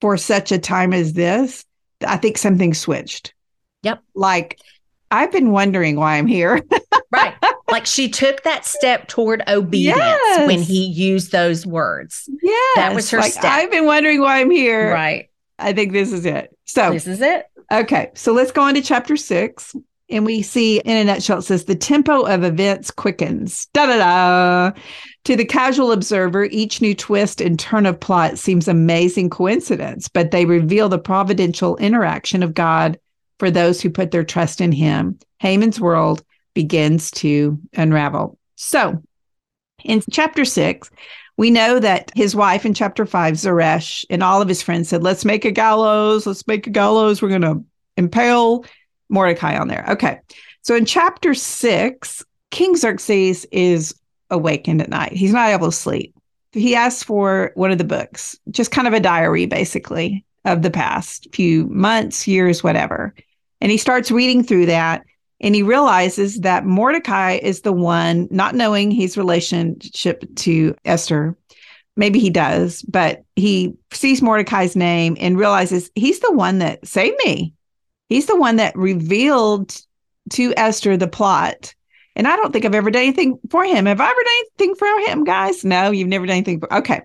for 0.00 0.16
such 0.16 0.50
a 0.52 0.58
time 0.58 0.92
as 0.92 1.12
this, 1.12 1.64
I 2.06 2.16
think 2.16 2.38
something 2.38 2.74
switched. 2.74 3.34
Yep. 3.82 4.02
Like, 4.14 4.58
I've 5.10 5.30
been 5.30 5.52
wondering 5.52 5.96
why 5.96 6.16
I'm 6.16 6.26
here. 6.26 6.62
right. 7.12 7.34
Like 7.70 7.86
she 7.86 8.08
took 8.08 8.42
that 8.42 8.64
step 8.64 9.08
toward 9.08 9.42
obedience 9.46 9.98
yes. 9.98 10.46
when 10.46 10.60
he 10.60 10.86
used 10.86 11.32
those 11.32 11.66
words. 11.66 12.28
Yeah. 12.42 12.52
That 12.76 12.94
was 12.94 13.10
her 13.10 13.18
like, 13.18 13.32
step. 13.32 13.44
I've 13.44 13.70
been 13.70 13.86
wondering 13.86 14.20
why 14.20 14.40
I'm 14.40 14.50
here. 14.50 14.92
Right. 14.92 15.28
I 15.58 15.72
think 15.72 15.92
this 15.92 16.12
is 16.12 16.24
it. 16.24 16.56
So 16.64 16.92
this 16.92 17.06
is 17.06 17.20
it. 17.20 17.46
Okay. 17.70 18.10
So 18.14 18.32
let's 18.32 18.52
go 18.52 18.62
on 18.62 18.74
to 18.74 18.82
chapter 18.82 19.16
six. 19.16 19.74
And 20.10 20.24
we 20.24 20.40
see 20.40 20.80
in 20.80 20.96
a 20.96 21.04
nutshell, 21.04 21.38
it 21.38 21.42
says 21.42 21.64
the 21.64 21.74
tempo 21.74 22.22
of 22.22 22.42
events 22.42 22.90
quickens. 22.90 23.66
Da 23.74 23.86
da 23.86 23.98
da. 23.98 24.80
To 25.24 25.36
the 25.36 25.44
casual 25.44 25.92
observer, 25.92 26.44
each 26.44 26.80
new 26.80 26.94
twist 26.94 27.40
and 27.42 27.58
turn 27.58 27.84
of 27.84 28.00
plot 28.00 28.38
seems 28.38 28.68
amazing 28.68 29.28
coincidence, 29.28 30.08
but 30.08 30.30
they 30.30 30.46
reveal 30.46 30.88
the 30.88 30.98
providential 30.98 31.76
interaction 31.76 32.42
of 32.42 32.54
God 32.54 32.98
for 33.38 33.50
those 33.50 33.80
who 33.80 33.90
put 33.90 34.10
their 34.10 34.24
trust 34.24 34.60
in 34.60 34.72
him. 34.72 35.18
Haman's 35.40 35.80
world 35.80 36.24
begins 36.54 37.10
to 37.12 37.58
unravel. 37.74 38.38
So, 38.56 39.02
in 39.84 40.02
chapter 40.10 40.44
six, 40.44 40.90
we 41.36 41.50
know 41.50 41.78
that 41.78 42.10
his 42.16 42.34
wife 42.34 42.66
in 42.66 42.74
chapter 42.74 43.06
five, 43.06 43.34
Zeresh, 43.34 44.04
and 44.10 44.22
all 44.22 44.42
of 44.42 44.48
his 44.48 44.62
friends 44.62 44.88
said, 44.88 45.04
Let's 45.04 45.24
make 45.24 45.44
a 45.44 45.52
gallows. 45.52 46.26
Let's 46.26 46.46
make 46.46 46.66
a 46.66 46.70
gallows. 46.70 47.22
We're 47.22 47.28
going 47.28 47.42
to 47.42 47.64
impale 47.96 48.64
Mordecai 49.08 49.56
on 49.56 49.68
there. 49.68 49.84
Okay. 49.88 50.20
So, 50.62 50.74
in 50.74 50.84
chapter 50.84 51.34
six, 51.34 52.24
King 52.50 52.76
Xerxes 52.76 53.46
is 53.52 53.94
awakened 54.30 54.82
at 54.82 54.90
night. 54.90 55.12
He's 55.12 55.32
not 55.32 55.50
able 55.50 55.68
to 55.68 55.76
sleep. 55.76 56.14
He 56.52 56.74
asks 56.74 57.02
for 57.02 57.52
one 57.54 57.70
of 57.70 57.78
the 57.78 57.84
books, 57.84 58.38
just 58.50 58.70
kind 58.70 58.88
of 58.88 58.94
a 58.94 59.00
diary, 59.00 59.46
basically, 59.46 60.24
of 60.44 60.62
the 60.62 60.70
past 60.70 61.28
few 61.32 61.66
months, 61.66 62.26
years, 62.26 62.62
whatever. 62.62 63.14
And 63.60 63.70
he 63.70 63.78
starts 63.78 64.10
reading 64.10 64.42
through 64.42 64.66
that 64.66 65.04
and 65.40 65.54
he 65.54 65.62
realizes 65.62 66.40
that 66.40 66.64
Mordecai 66.64 67.38
is 67.42 67.60
the 67.60 67.72
one, 67.72 68.28
not 68.30 68.54
knowing 68.54 68.90
his 68.90 69.16
relationship 69.16 70.24
to 70.36 70.74
Esther. 70.84 71.36
Maybe 71.96 72.18
he 72.18 72.30
does, 72.30 72.82
but 72.82 73.22
he 73.36 73.74
sees 73.92 74.22
Mordecai's 74.22 74.76
name 74.76 75.16
and 75.20 75.38
realizes 75.38 75.90
he's 75.94 76.20
the 76.20 76.32
one 76.32 76.58
that 76.58 76.86
saved 76.86 77.16
me. 77.24 77.54
He's 78.08 78.26
the 78.26 78.38
one 78.38 78.56
that 78.56 78.76
revealed 78.76 79.80
to 80.30 80.54
Esther 80.56 80.96
the 80.96 81.08
plot. 81.08 81.74
And 82.16 82.26
I 82.26 82.36
don't 82.36 82.52
think 82.52 82.64
I've 82.64 82.74
ever 82.74 82.90
done 82.90 83.02
anything 83.02 83.38
for 83.50 83.64
him. 83.64 83.86
Have 83.86 84.00
I 84.00 84.04
ever 84.04 84.14
done 84.14 84.34
anything 84.58 84.74
for 84.74 84.86
him, 85.10 85.24
guys? 85.24 85.64
No, 85.64 85.90
you've 85.90 86.08
never 86.08 86.26
done 86.26 86.36
anything 86.36 86.60
for. 86.60 86.72
Okay. 86.74 87.02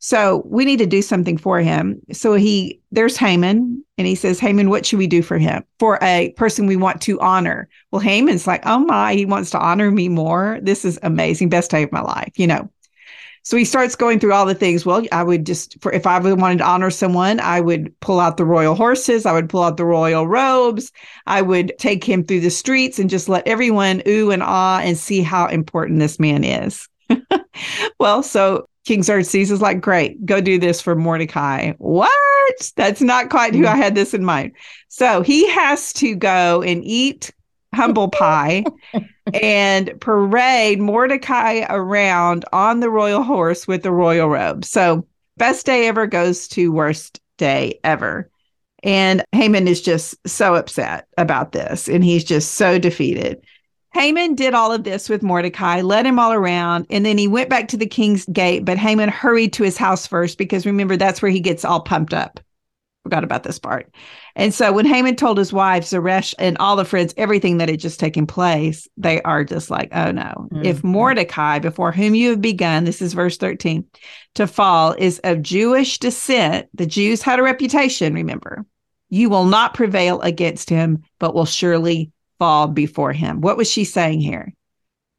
So 0.00 0.42
we 0.46 0.64
need 0.64 0.78
to 0.78 0.86
do 0.86 1.02
something 1.02 1.36
for 1.36 1.60
him. 1.60 2.00
So 2.12 2.34
he, 2.34 2.80
there's 2.92 3.16
Haman, 3.16 3.84
and 3.98 4.06
he 4.06 4.14
says, 4.14 4.38
Haman, 4.38 4.70
what 4.70 4.86
should 4.86 4.98
we 4.98 5.08
do 5.08 5.22
for 5.22 5.38
him? 5.38 5.64
For 5.80 5.98
a 6.02 6.32
person 6.36 6.66
we 6.66 6.76
want 6.76 7.02
to 7.02 7.20
honor. 7.20 7.68
Well, 7.90 8.00
Haman's 8.00 8.46
like, 8.46 8.62
oh 8.64 8.78
my, 8.78 9.14
he 9.14 9.26
wants 9.26 9.50
to 9.50 9.58
honor 9.58 9.90
me 9.90 10.08
more. 10.08 10.60
This 10.62 10.84
is 10.84 11.00
amazing. 11.02 11.48
Best 11.48 11.70
day 11.70 11.82
of 11.82 11.90
my 11.90 12.00
life, 12.00 12.32
you 12.36 12.46
know. 12.46 12.70
So 13.48 13.56
he 13.56 13.64
starts 13.64 13.96
going 13.96 14.20
through 14.20 14.34
all 14.34 14.44
the 14.44 14.54
things. 14.54 14.84
Well, 14.84 15.06
I 15.10 15.22
would 15.22 15.46
just, 15.46 15.80
for 15.80 15.90
if 15.90 16.06
I 16.06 16.18
wanted 16.18 16.58
to 16.58 16.66
honor 16.66 16.90
someone, 16.90 17.40
I 17.40 17.62
would 17.62 17.98
pull 18.00 18.20
out 18.20 18.36
the 18.36 18.44
royal 18.44 18.74
horses, 18.74 19.24
I 19.24 19.32
would 19.32 19.48
pull 19.48 19.62
out 19.62 19.78
the 19.78 19.86
royal 19.86 20.28
robes, 20.28 20.92
I 21.26 21.40
would 21.40 21.72
take 21.78 22.04
him 22.04 22.22
through 22.22 22.40
the 22.40 22.50
streets 22.50 22.98
and 22.98 23.08
just 23.08 23.26
let 23.26 23.48
everyone 23.48 24.02
ooh 24.06 24.30
and 24.30 24.42
ah 24.42 24.80
and 24.80 24.98
see 24.98 25.22
how 25.22 25.46
important 25.46 25.98
this 25.98 26.20
man 26.20 26.44
is. 26.44 26.90
well, 27.98 28.22
so 28.22 28.68
King 28.84 29.02
Xerxes 29.02 29.50
is 29.50 29.62
like, 29.62 29.80
great, 29.80 30.26
go 30.26 30.42
do 30.42 30.58
this 30.58 30.82
for 30.82 30.94
Mordecai. 30.94 31.72
What? 31.78 32.12
That's 32.76 33.00
not 33.00 33.30
quite 33.30 33.54
who 33.54 33.66
I 33.66 33.76
had 33.76 33.94
this 33.94 34.12
in 34.12 34.26
mind. 34.26 34.52
So 34.88 35.22
he 35.22 35.48
has 35.48 35.94
to 35.94 36.14
go 36.14 36.60
and 36.60 36.84
eat 36.84 37.32
humble 37.78 38.08
pie 38.08 38.64
and 39.32 39.98
parade 40.00 40.80
Mordecai 40.80 41.64
around 41.70 42.44
on 42.52 42.80
the 42.80 42.90
royal 42.90 43.22
horse 43.22 43.68
with 43.68 43.84
the 43.84 43.92
royal 43.92 44.28
robe. 44.28 44.64
So, 44.64 45.06
best 45.36 45.64
day 45.64 45.86
ever 45.86 46.08
goes 46.08 46.48
to 46.48 46.72
worst 46.72 47.20
day 47.36 47.78
ever. 47.84 48.28
And 48.82 49.24
Haman 49.30 49.68
is 49.68 49.80
just 49.80 50.16
so 50.26 50.56
upset 50.56 51.06
about 51.16 51.52
this 51.52 51.88
and 51.88 52.02
he's 52.02 52.24
just 52.24 52.54
so 52.54 52.78
defeated. 52.78 53.40
Haman 53.94 54.34
did 54.34 54.54
all 54.54 54.72
of 54.72 54.82
this 54.82 55.08
with 55.08 55.22
Mordecai, 55.22 55.80
led 55.80 56.04
him 56.04 56.18
all 56.18 56.32
around, 56.32 56.86
and 56.90 57.06
then 57.06 57.16
he 57.16 57.26
went 57.26 57.48
back 57.48 57.68
to 57.68 57.76
the 57.76 57.86
king's 57.86 58.26
gate. 58.26 58.64
But 58.64 58.76
Haman 58.76 59.08
hurried 59.08 59.52
to 59.54 59.62
his 59.62 59.76
house 59.76 60.06
first 60.06 60.36
because 60.36 60.66
remember, 60.66 60.96
that's 60.96 61.22
where 61.22 61.30
he 61.30 61.40
gets 61.40 61.64
all 61.64 61.80
pumped 61.80 62.12
up. 62.12 62.40
Forgot 63.08 63.24
about 63.24 63.42
this 63.42 63.58
part. 63.58 63.90
And 64.36 64.52
so 64.52 64.70
when 64.70 64.84
Haman 64.84 65.16
told 65.16 65.38
his 65.38 65.50
wife, 65.50 65.84
Zeresh, 65.84 66.34
and 66.38 66.58
all 66.58 66.76
the 66.76 66.84
friends 66.84 67.14
everything 67.16 67.56
that 67.56 67.70
had 67.70 67.80
just 67.80 67.98
taken 67.98 68.26
place, 68.26 68.86
they 68.98 69.22
are 69.22 69.44
just 69.44 69.70
like, 69.70 69.88
oh 69.92 70.10
no. 70.10 70.22
Mm-hmm. 70.52 70.62
If 70.66 70.84
Mordecai, 70.84 71.58
before 71.58 71.90
whom 71.90 72.14
you 72.14 72.28
have 72.28 72.42
begun, 72.42 72.84
this 72.84 73.00
is 73.00 73.14
verse 73.14 73.38
13, 73.38 73.86
to 74.34 74.46
fall, 74.46 74.94
is 74.98 75.20
of 75.24 75.40
Jewish 75.40 75.98
descent, 75.98 76.68
the 76.74 76.84
Jews 76.84 77.22
had 77.22 77.38
a 77.38 77.42
reputation, 77.42 78.12
remember, 78.12 78.66
you 79.08 79.30
will 79.30 79.46
not 79.46 79.72
prevail 79.72 80.20
against 80.20 80.68
him, 80.68 81.02
but 81.18 81.34
will 81.34 81.46
surely 81.46 82.12
fall 82.38 82.66
before 82.66 83.14
him. 83.14 83.40
What 83.40 83.56
was 83.56 83.70
she 83.70 83.84
saying 83.84 84.20
here? 84.20 84.52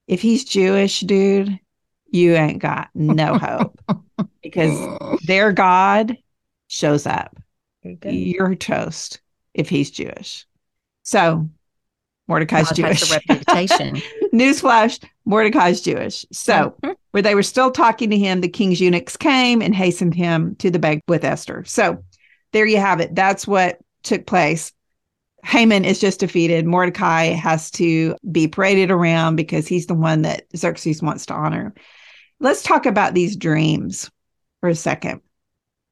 If 0.08 0.22
he's 0.22 0.46
Jewish, 0.46 1.00
dude, 1.00 1.60
you 2.12 2.36
ain't 2.36 2.60
got 2.60 2.90
no 2.94 3.36
hope 3.40 3.80
because 4.44 5.18
their 5.26 5.52
God 5.54 6.16
shows 6.68 7.08
up 7.08 7.36
you're 7.84 8.56
toast 8.56 9.22
if 9.54 9.70
he's 9.70 9.92
Jewish. 9.92 10.46
So 11.04 11.50
Mordecai's 12.30 12.68
God 12.68 12.76
Jewish. 12.76 13.12
reputation. 13.12 14.02
Newsflash: 14.34 15.04
Mordecai's 15.26 15.82
Jewish. 15.82 16.26
So, 16.32 16.76
mm-hmm. 16.84 16.92
where 17.12 17.24
they 17.24 17.34
were 17.34 17.44
still 17.44 17.72
talking 17.72 18.12
to 18.12 18.18
him, 18.18 18.40
the 18.40 18.48
king's 18.48 18.80
eunuchs 18.80 19.18
came 19.18 19.62
and 19.62 19.74
hastened 19.74 20.14
him 20.14 20.56
to 20.58 20.70
the 20.70 20.80
bed 20.80 21.02
with 21.08 21.26
Esther. 21.26 21.66
So, 21.66 22.04
there 22.54 22.68
you 22.68 22.78
have 22.78 23.00
it. 23.02 23.16
That's 23.16 23.48
what 23.48 23.80
took 24.04 24.28
place. 24.28 24.72
Haman 25.44 25.86
is 25.86 26.00
just 26.00 26.20
defeated. 26.20 26.66
Mordecai 26.66 27.28
has 27.28 27.72
to 27.72 28.16
be 28.32 28.48
paraded 28.48 28.92
around 28.92 29.36
because 29.36 29.68
he's 29.68 29.88
the 29.88 29.96
one 29.96 30.22
that 30.22 30.46
Xerxes 30.56 31.02
wants 31.02 31.26
to 31.28 31.34
honor. 31.34 31.74
Let's 32.40 32.62
talk 32.62 32.86
about 32.86 33.16
these 33.16 33.38
dreams 33.38 34.12
for 34.60 34.70
a 34.70 34.76
second. 34.76 35.22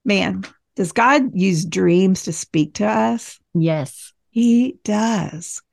Man, 0.05 0.43
does 0.77 0.91
God 0.91 1.31
use 1.33 1.65
dreams 1.65 2.23
to 2.23 2.31
speak 2.31 2.75
to 2.75 2.85
us? 2.85 3.39
Yes. 3.55 4.13
He 4.29 4.77
does. 4.83 5.63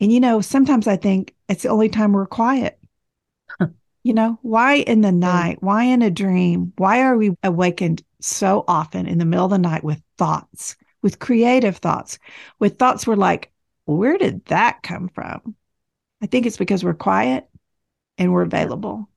And, 0.00 0.10
you 0.10 0.18
know, 0.18 0.40
sometimes 0.40 0.86
I 0.86 0.96
think 0.96 1.34
it's 1.46 1.64
the 1.64 1.68
only 1.68 1.90
time 1.90 2.14
we're 2.14 2.26
quiet. 2.26 2.78
you 4.02 4.14
know, 4.14 4.38
why 4.40 4.76
in 4.76 5.02
the 5.02 5.12
night? 5.12 5.58
Why 5.60 5.84
in 5.84 6.00
a 6.00 6.10
dream? 6.10 6.72
Why 6.78 7.02
are 7.02 7.18
we 7.18 7.36
awakened 7.42 8.02
so 8.22 8.64
often 8.66 9.06
in 9.06 9.18
the 9.18 9.26
middle 9.26 9.44
of 9.44 9.50
the 9.50 9.58
night 9.58 9.84
with 9.84 10.02
thoughts, 10.16 10.74
with 11.02 11.18
creative 11.18 11.76
thoughts, 11.76 12.18
with 12.58 12.78
thoughts 12.78 13.06
we're 13.06 13.14
like, 13.14 13.52
where 13.84 14.16
did 14.16 14.42
that 14.46 14.82
come 14.82 15.10
from? 15.10 15.54
I 16.22 16.26
think 16.26 16.46
it's 16.46 16.56
because 16.56 16.82
we're 16.82 16.94
quiet 16.94 17.46
and 18.16 18.32
we're 18.32 18.40
available. 18.40 19.10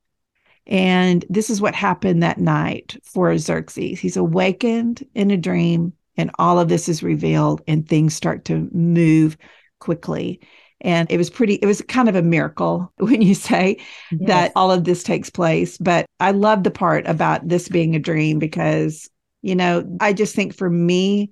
And 0.69 1.25
this 1.29 1.49
is 1.49 1.59
what 1.59 1.73
happened 1.73 2.21
that 2.21 2.37
night 2.37 2.95
for 3.03 3.35
Xerxes. 3.37 3.99
He's 3.99 4.15
awakened 4.15 5.03
in 5.15 5.31
a 5.31 5.37
dream, 5.37 5.93
and 6.15 6.29
all 6.37 6.59
of 6.59 6.69
this 6.69 6.87
is 6.87 7.01
revealed, 7.01 7.61
and 7.67 7.87
things 7.87 8.13
start 8.13 8.45
to 8.45 8.69
move 8.71 9.35
quickly. 9.79 10.39
And 10.81 11.11
it 11.11 11.17
was 11.17 11.31
pretty, 11.31 11.55
it 11.55 11.65
was 11.65 11.81
kind 11.81 12.07
of 12.07 12.15
a 12.15 12.21
miracle 12.21 12.93
when 12.97 13.21
you 13.23 13.33
say 13.33 13.77
yes. 14.11 14.27
that 14.27 14.51
all 14.55 14.71
of 14.71 14.83
this 14.83 15.01
takes 15.01 15.31
place. 15.31 15.77
But 15.79 16.05
I 16.19 16.31
love 16.31 16.63
the 16.63 16.71
part 16.71 17.07
about 17.07 17.47
this 17.47 17.67
being 17.67 17.95
a 17.95 17.99
dream 17.99 18.37
because, 18.37 19.09
you 19.41 19.55
know, 19.55 19.83
I 19.99 20.13
just 20.13 20.35
think 20.35 20.55
for 20.55 20.69
me, 20.69 21.31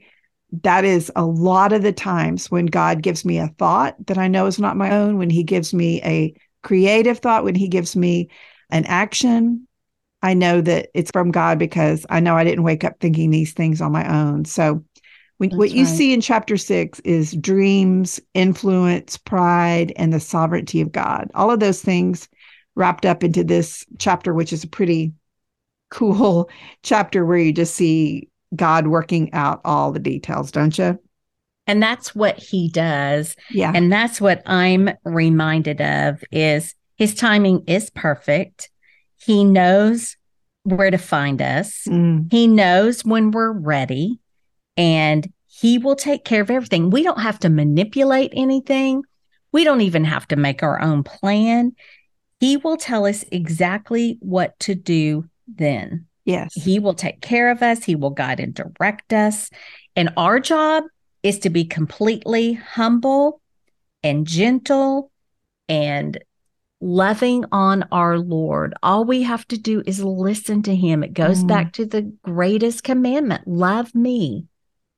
that 0.64 0.84
is 0.84 1.12
a 1.16 1.26
lot 1.26 1.74
of 1.74 1.84
the 1.84 1.94
times 1.94 2.50
when 2.50 2.66
God 2.66 3.04
gives 3.04 3.24
me 3.24 3.38
a 3.38 3.50
thought 3.60 3.96
that 4.08 4.18
I 4.18 4.28
know 4.28 4.48
is 4.48 4.60
not 4.60 4.78
my 4.78 4.92
own, 4.92 5.20
when 5.20 5.30
He 5.30 5.44
gives 5.44 5.76
me 5.76 6.02
a 6.02 6.34
creative 6.64 7.20
thought, 7.20 7.44
when 7.44 7.56
He 7.56 7.68
gives 7.68 7.96
me 7.96 8.30
an 8.70 8.86
action, 8.86 9.68
I 10.22 10.34
know 10.34 10.62
that 10.62 10.90
it's 10.94 11.12
from 11.12 11.32
God 11.32 11.60
because 11.60 12.06
I 12.10 12.20
know 12.20 12.36
I 12.36 12.44
didn't 12.44 12.64
wake 12.64 12.84
up 12.84 13.00
thinking 13.00 13.30
these 13.30 13.54
things 13.54 13.82
on 13.82 13.92
my 13.92 14.08
own. 14.08 14.46
So, 14.46 14.84
when, 15.38 15.52
what 15.52 15.70
you 15.70 15.86
see 15.86 16.14
in 16.14 16.22
chapter 16.22 16.58
six 16.58 17.00
is 17.02 17.34
dreams, 17.34 18.20
influence, 18.34 19.18
pride, 19.18 19.94
and 19.96 20.12
the 20.12 20.20
sovereignty 20.20 20.82
of 20.82 20.92
God. 20.92 21.30
All 21.36 21.52
of 21.52 21.60
those 21.60 21.80
things 21.80 22.28
wrapped 22.74 23.06
up 23.06 23.24
into 23.24 23.44
this 23.44 23.86
chapter, 24.00 24.34
which 24.34 24.52
is 24.52 24.64
a 24.64 24.68
pretty 24.68 25.14
cool 25.92 26.50
chapter 26.84 27.24
where 27.24 27.38
you 27.38 27.54
just 27.54 27.76
see 27.76 28.30
God 28.56 28.88
working 28.88 29.32
out 29.34 29.62
all 29.64 29.92
the 29.92 30.00
details, 30.00 30.52
don't 30.52 30.76
you? 30.78 31.00
And 31.68 31.84
that's 31.84 32.16
what 32.16 32.40
he 32.40 32.70
does. 32.70 33.36
Yeah. 33.52 33.74
And 33.76 33.92
that's 33.92 34.22
what 34.22 34.42
I'm 34.46 34.90
reminded 35.04 35.82
of 35.82 36.24
is 36.32 36.74
his 36.98 37.14
timing 37.14 37.64
is 37.68 37.90
perfect. 37.90 38.70
He 39.18 39.44
knows 39.44 40.16
where 40.64 40.92
to 40.92 40.98
find 40.98 41.42
us. 41.42 41.84
Mm. 41.88 42.32
He 42.32 42.48
knows 42.48 43.06
when 43.06 43.32
we're 43.32 43.52
ready 43.52 44.20
and 44.76 45.32
he 45.48 45.78
will 45.78 45.96
take 45.96 46.26
care 46.26 46.42
of 46.42 46.52
everything. 46.52 46.90
We 46.90 47.04
don't 47.04 47.22
have 47.22 47.40
to 47.40 47.50
manipulate 47.50 48.32
anything. 48.36 49.04
We 49.52 49.64
don't 49.64 49.82
even 49.82 50.04
have 50.04 50.28
to 50.28 50.36
make 50.36 50.62
our 50.62 50.82
own 50.82 51.04
plan. 51.04 51.74
He 52.40 52.58
will 52.58 52.78
tell 52.78 53.06
us 53.06 53.24
exactly 53.32 54.18
what 54.20 54.60
to 54.60 54.76
do 54.76 55.28
then. 55.48 56.06
Yes. 56.26 56.54
He 56.54 56.80
will 56.80 56.94
take 56.94 57.22
care 57.22 57.50
of 57.50 57.64
us. 57.64 57.84
He 57.84 57.96
will 57.96 58.10
guide 58.10 58.40
and 58.40 58.54
direct 58.54 59.14
us. 59.14 59.50
And 59.96 60.12
our 60.18 60.40
job 60.40 60.84
is 61.24 61.40
to 61.40 61.50
be 61.50 61.64
completely 61.64 62.54
humble 62.54 63.42
and 64.04 64.28
gentle 64.28 65.12
and 65.70 66.20
loving 66.80 67.46
on 67.52 67.84
our 67.92 68.20
Lord. 68.20 68.74
All 68.84 69.06
we 69.06 69.24
have 69.24 69.48
to 69.50 69.58
do 69.58 69.82
is 69.86 70.04
listen 70.04 70.64
to 70.64 70.76
him. 70.76 71.04
It 71.04 71.14
goes 71.14 71.44
mm. 71.44 71.48
back 71.48 71.74
to 71.74 71.86
the 71.86 72.14
greatest 72.24 72.84
commandment 72.84 73.48
love 73.48 73.94
me 73.96 74.46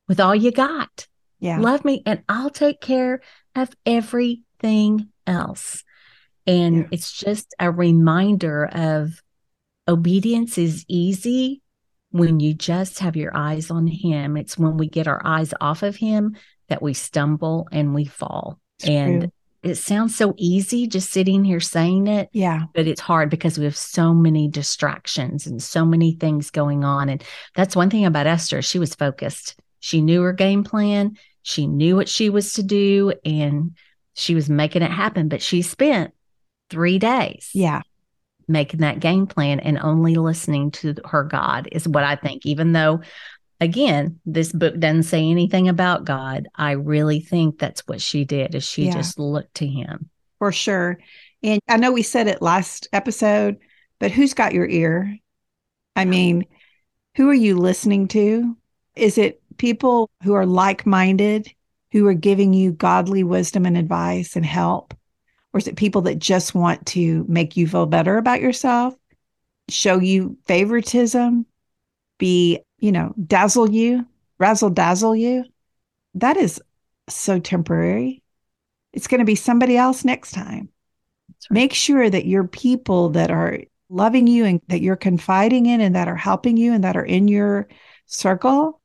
with 0.08 0.20
all 0.20 0.34
you 0.34 0.52
got. 0.52 1.06
Yeah. 1.38 1.58
Love 1.58 1.84
me, 1.84 2.02
and 2.04 2.22
I'll 2.28 2.50
take 2.50 2.80
care 2.80 3.22
of 3.54 3.70
everything 3.86 5.08
else. 5.26 5.84
And 6.46 6.78
yeah. 6.78 6.88
it's 6.90 7.12
just 7.12 7.54
a 7.58 7.70
reminder 7.70 8.66
of 8.66 9.22
obedience 9.88 10.58
is 10.58 10.84
easy 10.86 11.62
when 12.10 12.40
you 12.40 12.52
just 12.52 12.98
have 12.98 13.16
your 13.16 13.34
eyes 13.34 13.70
on 13.70 13.86
him. 13.86 14.36
It's 14.36 14.58
when 14.58 14.76
we 14.76 14.88
get 14.88 15.08
our 15.08 15.22
eyes 15.24 15.54
off 15.60 15.82
of 15.82 15.96
him 15.96 16.36
that 16.68 16.82
we 16.82 16.92
stumble 16.92 17.68
and 17.72 17.94
we 17.94 18.04
fall. 18.04 18.58
It's 18.78 18.88
and 18.88 19.20
true 19.22 19.32
it 19.62 19.74
sounds 19.74 20.16
so 20.16 20.34
easy 20.36 20.86
just 20.86 21.10
sitting 21.10 21.44
here 21.44 21.60
saying 21.60 22.06
it. 22.06 22.30
Yeah. 22.32 22.64
But 22.74 22.86
it's 22.86 23.00
hard 23.00 23.28
because 23.28 23.58
we 23.58 23.64
have 23.64 23.76
so 23.76 24.14
many 24.14 24.48
distractions 24.48 25.46
and 25.46 25.62
so 25.62 25.84
many 25.84 26.12
things 26.12 26.50
going 26.50 26.82
on. 26.84 27.08
And 27.08 27.22
that's 27.54 27.76
one 27.76 27.90
thing 27.90 28.06
about 28.06 28.26
Esther. 28.26 28.62
She 28.62 28.78
was 28.78 28.94
focused. 28.94 29.56
She 29.80 30.00
knew 30.00 30.22
her 30.22 30.32
game 30.32 30.64
plan. 30.64 31.18
She 31.42 31.66
knew 31.66 31.96
what 31.96 32.08
she 32.08 32.30
was 32.30 32.54
to 32.54 32.62
do 32.62 33.12
and 33.24 33.76
she 34.14 34.34
was 34.34 34.48
making 34.48 34.82
it 34.82 34.90
happen. 34.90 35.28
But 35.28 35.42
she 35.42 35.62
spent 35.62 36.14
three 36.70 36.98
days. 36.98 37.50
Yeah. 37.52 37.82
Making 38.48 38.80
that 38.80 39.00
game 39.00 39.26
plan 39.26 39.60
and 39.60 39.78
only 39.78 40.16
listening 40.16 40.70
to 40.72 40.94
her 41.04 41.22
God 41.22 41.68
is 41.70 41.86
what 41.86 42.02
I 42.02 42.16
think, 42.16 42.46
even 42.46 42.72
though 42.72 43.00
again, 43.60 44.20
this 44.26 44.52
book 44.52 44.78
doesn't 44.78 45.04
say 45.04 45.28
anything 45.28 45.68
about 45.68 46.04
God. 46.04 46.48
I 46.54 46.72
really 46.72 47.20
think 47.20 47.58
that's 47.58 47.86
what 47.86 48.00
she 48.00 48.24
did 48.24 48.54
is 48.54 48.64
she 48.64 48.86
yeah. 48.86 48.94
just 48.94 49.18
looked 49.18 49.54
to 49.56 49.66
him. 49.66 50.10
For 50.38 50.52
sure. 50.52 50.98
And 51.42 51.60
I 51.68 51.76
know 51.76 51.92
we 51.92 52.02
said 52.02 52.26
it 52.26 52.42
last 52.42 52.88
episode, 52.92 53.58
but 53.98 54.10
who's 54.10 54.34
got 54.34 54.54
your 54.54 54.68
ear? 54.68 55.16
I 55.96 56.04
mean, 56.04 56.46
who 57.16 57.28
are 57.28 57.34
you 57.34 57.58
listening 57.58 58.08
to? 58.08 58.56
Is 58.96 59.18
it 59.18 59.42
people 59.58 60.10
who 60.22 60.34
are 60.34 60.46
like-minded, 60.46 61.52
who 61.92 62.06
are 62.06 62.14
giving 62.14 62.54
you 62.54 62.72
godly 62.72 63.24
wisdom 63.24 63.66
and 63.66 63.76
advice 63.76 64.36
and 64.36 64.46
help? 64.46 64.94
Or 65.52 65.58
is 65.58 65.66
it 65.66 65.76
people 65.76 66.02
that 66.02 66.18
just 66.18 66.54
want 66.54 66.86
to 66.86 67.24
make 67.28 67.56
you 67.56 67.66
feel 67.66 67.86
better 67.86 68.16
about 68.16 68.40
yourself? 68.40 68.94
show 69.70 69.98
you 69.98 70.36
favoritism, 70.46 71.46
be, 72.18 72.60
you 72.80 72.92
know, 72.92 73.14
dazzle 73.26 73.70
you, 73.70 74.06
razzle 74.38 74.70
dazzle 74.70 75.14
you, 75.14 75.44
that 76.14 76.36
is 76.36 76.60
so 77.08 77.38
temporary. 77.38 78.22
It's 78.92 79.06
going 79.06 79.20
to 79.20 79.24
be 79.24 79.36
somebody 79.36 79.76
else 79.76 80.04
next 80.04 80.32
time. 80.32 80.68
Right. 81.50 81.50
Make 81.50 81.74
sure 81.74 82.08
that 82.08 82.26
your 82.26 82.44
people 82.44 83.10
that 83.10 83.30
are 83.30 83.60
loving 83.88 84.26
you 84.26 84.44
and 84.44 84.60
that 84.68 84.80
you're 84.80 84.96
confiding 84.96 85.66
in 85.66 85.80
and 85.80 85.94
that 85.94 86.08
are 86.08 86.16
helping 86.16 86.56
you 86.56 86.72
and 86.72 86.84
that 86.84 86.96
are 86.96 87.04
in 87.04 87.28
your 87.28 87.68
circle 88.06 88.80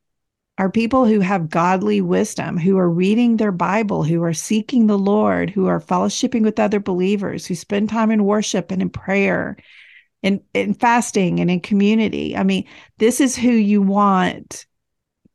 are 0.58 0.70
people 0.70 1.04
who 1.04 1.20
have 1.20 1.50
godly 1.50 2.00
wisdom, 2.00 2.56
who 2.56 2.78
are 2.78 2.88
reading 2.88 3.36
their 3.36 3.52
Bible, 3.52 4.04
who 4.04 4.22
are 4.22 4.32
seeking 4.32 4.86
the 4.86 4.98
Lord, 4.98 5.50
who 5.50 5.66
are 5.66 5.80
fellowshipping 5.80 6.42
with 6.42 6.58
other 6.58 6.80
believers, 6.80 7.44
who 7.44 7.54
spend 7.54 7.90
time 7.90 8.10
in 8.10 8.24
worship 8.24 8.70
and 8.70 8.80
in 8.80 8.88
prayer 8.88 9.56
and 10.22 10.40
in 10.54 10.74
fasting 10.74 11.40
and 11.40 11.50
in 11.50 11.60
community. 11.60 12.36
I 12.36 12.42
mean, 12.42 12.66
this 12.98 13.20
is 13.20 13.36
who 13.36 13.50
you 13.50 13.82
want 13.82 14.66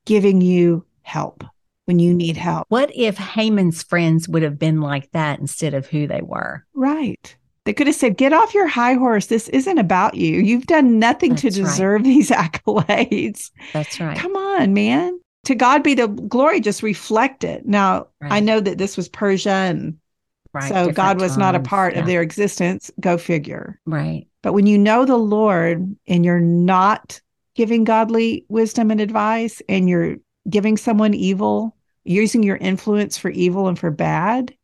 giving 0.06 0.41
you 0.41 0.86
help 1.04 1.44
when 1.86 2.00
you 2.00 2.13
need 2.13 2.38
help. 2.38 2.65
What 2.70 2.91
if 2.96 3.17
Haman's 3.17 3.84
friends 3.84 4.28
would 4.30 4.44
have 4.44 4.60
been 4.60 4.82
like 4.82 5.12
that 5.12 5.39
instead 5.39 5.74
of 5.74 5.88
who 5.88 6.08
they 6.08 6.22
were? 6.22 6.65
Right. 6.74 7.36
They 7.65 7.74
could 7.74 7.88
have 7.88 7.96
said, 7.96 8.17
Get 8.17 8.34
off 8.34 8.54
your 8.54 8.67
high 8.67 8.94
horse. 8.94 9.28
This 9.28 9.50
isn't 9.50 9.78
about 9.78 10.15
you. 10.15 10.39
You've 10.39 10.67
done 10.67 11.00
nothing 11.00 11.32
That's 11.32 11.41
to 11.44 11.50
deserve 11.50 12.02
right. 12.02 12.04
these 12.06 12.30
accolades. 12.30 13.52
That's 13.74 14.00
right. 14.00 14.17
Come 14.17 14.36
on, 14.36 14.74
man. 14.74 15.20
To 15.46 15.56
God 15.56 15.84
be 15.84 15.96
the 15.96 16.08
glory, 16.08 16.60
just 16.60 16.84
reflect 16.84 17.44
it. 17.44 17.65
Now, 17.65 18.08
right. 18.20 18.32
I 18.32 18.39
know 18.39 18.60
that 18.60 18.78
this 18.78 18.96
was 18.96 19.10
Persia 19.10 19.50
and 19.50 19.98
right. 20.54 20.70
so 20.70 20.91
God 20.91 21.20
was 21.20 21.32
times. 21.32 21.39
not 21.39 21.56
a 21.56 21.60
part 21.60 21.94
yeah. 21.94 22.02
of 22.02 22.06
their 22.06 22.22
existence. 22.22 22.91
Go 23.00 23.17
figure. 23.17 23.80
Right. 23.86 24.28
But 24.43 24.54
when 24.54 24.65
you 24.65 24.77
know 24.77 25.06
the 25.06 25.17
Lord 25.17 25.95
and 26.08 26.25
you're 26.25 26.39
not 26.39 27.21
giving 27.56 27.84
godly 27.84 28.45
wisdom 28.49 28.91
and 28.91 29.01
advice 29.01 29.62
and 29.69 29.89
you're 29.89 30.17
giving 30.49 30.77
someone 30.77 31.13
evil, 31.13 31.75
using 32.04 32.43
your 32.43 32.58
influence 32.58 33.17
for 33.17 33.30
evil 33.30 33.67
and 33.67 33.77
for 33.77 33.91
bad, 33.91 34.56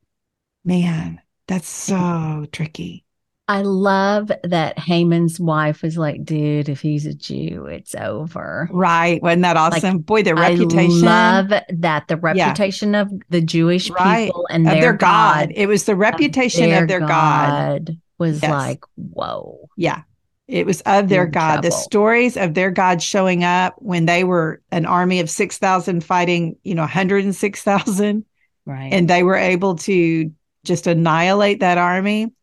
man, 0.66 1.22
that's 1.48 1.70
so 1.70 2.46
tricky. 2.52 3.06
I 3.50 3.62
love 3.62 4.30
that 4.44 4.78
Haman's 4.78 5.40
wife 5.40 5.82
was 5.82 5.98
like, 5.98 6.26
dude, 6.26 6.68
if 6.68 6.82
he's 6.82 7.06
a 7.06 7.14
Jew, 7.14 7.66
it's 7.66 7.96
over. 7.96 8.68
Right. 8.74 9.22
Wasn't 9.22 9.44
that 9.44 9.56
awesome? 9.56 9.98
Like, 9.98 10.06
Boy, 10.06 10.24
the 10.24 10.36
reputation. 10.36 11.08
I 11.08 11.42
love 11.42 11.54
that 11.70 12.10
the 12.10 12.18
reputation 12.18 12.94
yeah. 12.94 13.02
of 13.02 13.14
the 13.30 13.40
Jewish 13.40 13.90
right. 13.90 14.26
people 14.26 14.48
and 14.50 14.66
their, 14.66 14.82
their 14.82 14.94
God, 14.94 15.48
God, 15.48 15.52
It 15.56 15.68
was 15.68 15.86
the 15.86 15.96
reputation 15.96 16.66
of 16.66 16.70
their, 16.72 16.82
of 16.82 16.88
their 16.90 17.00
God. 17.00 17.86
God. 17.86 17.98
Was 18.18 18.42
yes. 18.42 18.52
like, 18.52 18.84
whoa. 18.96 19.70
Yeah. 19.78 20.04
It 20.48 20.66
was 20.66 20.82
of 20.82 21.10
their 21.10 21.28
God. 21.28 21.56
Trouble. 21.56 21.70
The 21.70 21.72
stories 21.72 22.38
of 22.38 22.54
their 22.54 22.72
God 22.72 23.02
showing 23.02 23.44
up 23.44 23.76
when 23.80 24.06
they 24.06 24.24
were 24.24 24.62
an 24.72 24.86
army 24.86 25.20
of 25.20 25.30
6,000 25.30 26.04
fighting, 26.04 26.56
you 26.64 26.74
know, 26.74 26.84
106,000. 26.84 28.26
Right. 28.66 28.94
And 28.94 29.10
they 29.10 29.24
were 29.24 29.36
able 29.36 29.76
to 29.76 30.32
just 30.64 30.88
annihilate 30.88 31.60
that 31.60 31.78
army. 31.78 32.34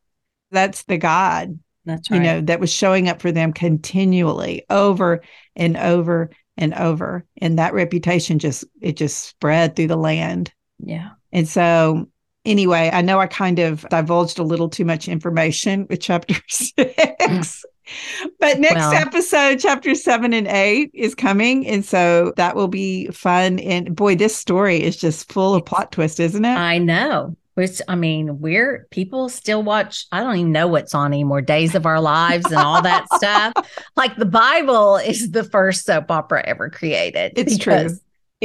That's 0.51 0.83
the 0.85 0.99
God. 0.99 1.59
That's 1.85 2.11
right. 2.11 2.17
You 2.19 2.23
know, 2.23 2.41
that 2.43 2.61
was 2.61 2.73
showing 2.73 3.09
up 3.09 3.21
for 3.21 3.33
them 3.33 3.53
continually 3.53 4.65
over 4.71 5.23
and 5.57 5.77
over 5.77 6.31
and 6.57 6.75
over. 6.75 7.25
And 7.39 7.59
that 7.59 7.75
reputation 7.75 8.39
just 8.39 8.65
it 8.81 8.97
just 8.97 9.27
spread 9.29 9.77
through 9.77 9.89
the 9.89 9.97
land. 9.97 10.53
Yeah. 10.79 11.11
And 11.33 11.49
so 11.49 12.09
anyway, 12.45 12.91
I 12.93 13.03
know 13.03 13.19
I 13.21 13.27
kind 13.27 13.59
of 13.59 13.87
divulged 13.91 14.39
a 14.39 14.43
little 14.43 14.69
too 14.69 14.85
much 14.85 15.09
information 15.09 15.87
with 15.89 16.01
chapter 16.01 16.35
six. 16.49 17.65
but 18.41 18.59
next 18.59 18.77
well, 18.77 18.95
episode, 18.95 19.59
chapter 19.59 19.95
seven 19.95 20.33
and 20.33 20.47
eight, 20.47 20.91
is 20.95 21.15
coming. 21.15 21.67
And 21.67 21.85
so 21.85 22.33
that 22.37 22.57
will 22.57 22.69
be 22.69 23.09
fun. 23.09 23.59
And 23.61 23.95
boy, 23.95 24.17
this 24.17 24.37
story 24.37 24.83
is 24.83 24.97
just 24.97 25.31
full 25.33 25.55
of 25.55 25.65
plot 25.65 25.93
twists, 25.93 26.21
isn't 26.21 26.45
it? 26.45 26.57
I 26.57 26.79
know. 26.79 27.37
Which 27.55 27.81
I 27.87 27.95
mean, 27.95 28.41
we're 28.41 28.89
people 28.91 29.29
still 29.29 29.63
watch. 29.63 30.07
I 30.11 30.25
don't 30.25 30.37
even 30.37 30.51
know 30.51 30.67
what's 30.67 30.93
on 30.93 31.13
anymore. 31.13 31.41
Days 31.41 31.77
of 31.77 31.87
Our 31.87 32.01
Lives 32.01 32.47
and 32.47 32.57
all 32.57 32.83
that 32.83 33.07
stuff. 33.15 33.53
Like 33.95 34.17
the 34.17 34.27
Bible 34.27 34.97
is 34.97 35.31
the 35.31 35.45
first 35.45 35.85
soap 35.85 36.11
opera 36.11 36.43
ever 36.45 36.69
created. 36.69 37.35
It's 37.37 37.57
true. 37.57 37.91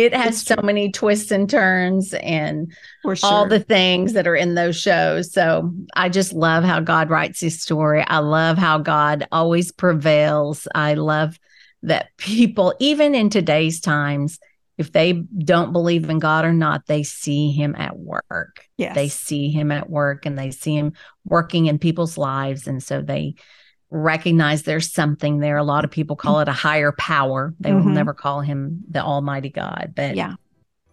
It 0.05 0.13
has 0.13 0.35
it's 0.35 0.47
so 0.47 0.55
true. 0.55 0.65
many 0.65 0.91
twists 0.91 1.31
and 1.31 1.49
turns 1.49 2.13
and 2.13 2.71
sure. 3.03 3.17
all 3.23 3.47
the 3.47 3.59
things 3.59 4.13
that 4.13 4.27
are 4.27 4.35
in 4.35 4.55
those 4.55 4.75
shows. 4.75 5.33
So 5.33 5.73
I 5.95 6.09
just 6.09 6.33
love 6.33 6.63
how 6.63 6.79
God 6.79 7.09
writes 7.09 7.39
his 7.39 7.61
story. 7.61 8.03
I 8.07 8.19
love 8.19 8.57
how 8.57 8.77
God 8.77 9.27
always 9.31 9.71
prevails. 9.71 10.67
I 10.73 10.93
love 10.93 11.39
that 11.83 12.15
people, 12.17 12.73
even 12.79 13.15
in 13.15 13.29
today's 13.29 13.79
times, 13.81 14.39
if 14.77 14.93
they 14.93 15.11
don't 15.13 15.73
believe 15.73 16.09
in 16.09 16.19
God 16.19 16.45
or 16.45 16.53
not, 16.53 16.85
they 16.87 17.03
see 17.03 17.51
him 17.51 17.75
at 17.77 17.97
work. 17.97 18.65
Yes. 18.77 18.95
They 18.95 19.09
see 19.09 19.51
him 19.51 19.71
at 19.71 19.89
work 19.89 20.25
and 20.25 20.37
they 20.37 20.51
see 20.51 20.75
him 20.75 20.93
working 21.25 21.65
in 21.65 21.79
people's 21.79 22.17
lives. 22.17 22.65
And 22.65 22.81
so 22.81 23.01
they 23.01 23.35
recognize 23.91 24.63
there's 24.63 24.91
something 24.91 25.39
there. 25.39 25.57
A 25.57 25.63
lot 25.63 25.83
of 25.83 25.91
people 25.91 26.15
call 26.15 26.39
it 26.39 26.47
a 26.47 26.53
higher 26.53 26.91
power. 26.91 27.53
They 27.59 27.71
mm-hmm. 27.71 27.85
will 27.85 27.93
never 27.93 28.13
call 28.13 28.41
him 28.41 28.83
the 28.89 29.01
Almighty 29.01 29.49
God. 29.49 29.93
But 29.95 30.15
yeah, 30.15 30.35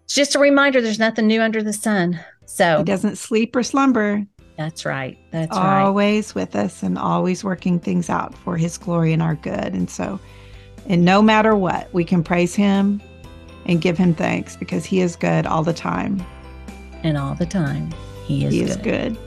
it's 0.04 0.14
just 0.14 0.34
a 0.34 0.38
reminder 0.38 0.80
there's 0.80 0.98
nothing 0.98 1.26
new 1.26 1.42
under 1.42 1.62
the 1.62 1.72
sun. 1.72 2.20
So 2.46 2.78
he 2.78 2.84
doesn't 2.84 3.16
sleep 3.16 3.54
or 3.54 3.62
slumber. 3.62 4.24
That's 4.56 4.86
right. 4.86 5.18
That's 5.32 5.54
always 5.54 5.64
right. 5.64 5.82
Always 5.82 6.34
with 6.34 6.56
us 6.56 6.82
and 6.82 6.96
always 6.96 7.44
working 7.44 7.78
things 7.78 8.08
out 8.08 8.34
for 8.34 8.56
his 8.56 8.78
glory 8.78 9.12
and 9.12 9.22
our 9.22 9.34
good. 9.34 9.74
And 9.74 9.90
so, 9.90 10.18
and 10.86 11.04
no 11.04 11.20
matter 11.20 11.54
what, 11.54 11.92
we 11.92 12.04
can 12.04 12.24
praise 12.24 12.54
him 12.54 13.02
and 13.66 13.82
give 13.82 13.98
him 13.98 14.14
thanks 14.14 14.56
because 14.56 14.84
he 14.84 15.00
is 15.00 15.16
good 15.16 15.46
all 15.46 15.62
the 15.62 15.74
time. 15.74 16.24
And 17.02 17.18
all 17.18 17.34
the 17.34 17.46
time, 17.46 17.92
he 18.24 18.46
is 18.46 18.54
he 18.54 18.60
good. 18.60 18.70
is 18.70 18.76
good. 18.76 19.18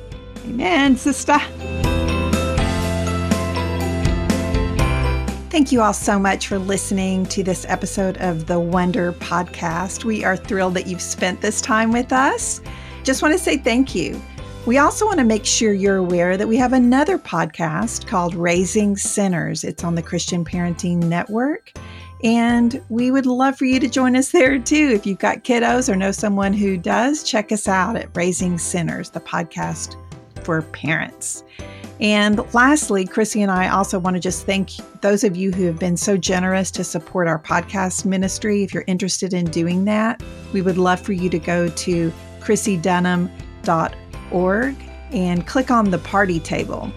Amen, 0.45 0.97
sister. 0.97 1.37
Thank 5.49 5.71
you 5.71 5.81
all 5.81 5.93
so 5.93 6.19
much 6.19 6.45
for 6.45 6.59
listening 6.59 7.25
to 7.25 7.43
this 7.43 7.65
episode 7.67 8.17
of 8.17 8.45
the 8.45 8.59
Wonder 8.59 9.13
Podcast. 9.13 10.05
We 10.05 10.23
are 10.23 10.37
thrilled 10.37 10.75
that 10.75 10.85
you've 10.85 11.01
spent 11.01 11.41
this 11.41 11.59
time 11.59 11.91
with 11.91 12.13
us. 12.13 12.61
Just 13.03 13.23
want 13.23 13.33
to 13.33 13.39
say 13.39 13.57
thank 13.57 13.95
you. 13.95 14.21
We 14.67 14.77
also 14.77 15.07
want 15.07 15.17
to 15.17 15.25
make 15.25 15.47
sure 15.47 15.73
you're 15.73 15.97
aware 15.97 16.37
that 16.37 16.47
we 16.47 16.55
have 16.57 16.71
another 16.71 17.17
podcast 17.17 18.05
called 18.05 18.35
Raising 18.35 18.95
Sinners. 18.95 19.63
It's 19.63 19.83
on 19.83 19.95
the 19.95 20.03
Christian 20.03 20.45
Parenting 20.45 20.97
Network. 20.97 21.71
And 22.23 22.79
we 22.89 23.09
would 23.09 23.25
love 23.25 23.57
for 23.57 23.65
you 23.65 23.79
to 23.79 23.89
join 23.89 24.15
us 24.15 24.29
there 24.29 24.59
too. 24.59 24.91
If 24.93 25.07
you've 25.07 25.17
got 25.17 25.43
kiddos 25.43 25.91
or 25.91 25.95
know 25.95 26.11
someone 26.11 26.53
who 26.53 26.77
does, 26.77 27.23
check 27.23 27.51
us 27.51 27.67
out 27.67 27.95
at 27.95 28.15
Raising 28.15 28.59
Sinners, 28.59 29.09
the 29.09 29.19
podcast 29.19 29.95
for 30.43 30.61
parents. 30.61 31.43
And 31.99 32.41
lastly, 32.53 33.05
Chrissy 33.05 33.41
and 33.41 33.51
I 33.51 33.67
also 33.69 33.99
want 33.99 34.15
to 34.15 34.21
just 34.21 34.45
thank 34.45 34.71
those 35.01 35.25
of 35.25 35.35
you 35.35 35.51
who 35.51 35.65
have 35.65 35.79
been 35.79 35.97
so 35.97 36.15
generous 36.15 36.69
to 36.71 36.83
support 36.83 37.27
our 37.27 37.39
podcast 37.39 38.05
ministry. 38.05 38.63
If 38.63 38.73
you're 38.73 38.85
interested 38.87 39.33
in 39.33 39.51
doing 39.51 39.85
that, 39.85 40.23
we 40.53 40.61
would 40.61 40.77
love 40.77 41.01
for 41.01 41.13
you 41.13 41.29
to 41.29 41.39
go 41.39 41.69
to 41.69 42.13
chrissydunham.org 42.39 44.75
and 45.11 45.47
click 45.47 45.71
on 45.71 45.89
the 45.89 45.97
party 45.99 46.39
table. 46.39 46.91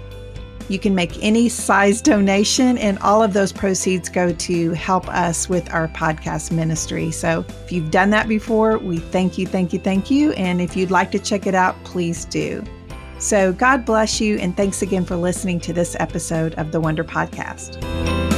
You 0.68 0.78
can 0.78 0.94
make 0.94 1.20
any 1.22 1.48
size 1.48 2.00
donation, 2.00 2.78
and 2.78 2.98
all 3.00 3.20
of 3.22 3.32
those 3.32 3.52
proceeds 3.52 4.08
go 4.08 4.32
to 4.32 4.70
help 4.70 5.08
us 5.08 5.48
with 5.48 5.68
our 5.74 5.88
podcast 5.88 6.52
ministry. 6.52 7.10
So 7.10 7.44
if 7.64 7.72
you've 7.72 7.90
done 7.90 8.10
that 8.10 8.28
before, 8.28 8.78
we 8.78 8.98
thank 8.98 9.36
you, 9.36 9.46
thank 9.46 9.72
you, 9.72 9.80
thank 9.80 10.10
you. 10.10 10.32
And 10.32 10.60
if 10.60 10.76
you'd 10.76 10.92
like 10.92 11.10
to 11.10 11.18
check 11.18 11.46
it 11.46 11.54
out, 11.54 11.82
please 11.84 12.24
do. 12.26 12.64
So 13.22 13.52
God 13.52 13.84
bless 13.84 14.20
you, 14.20 14.36
and 14.38 14.56
thanks 14.56 14.82
again 14.82 15.04
for 15.04 15.14
listening 15.14 15.60
to 15.60 15.72
this 15.72 15.94
episode 16.00 16.54
of 16.54 16.72
the 16.72 16.80
Wonder 16.80 17.04
Podcast. 17.04 18.31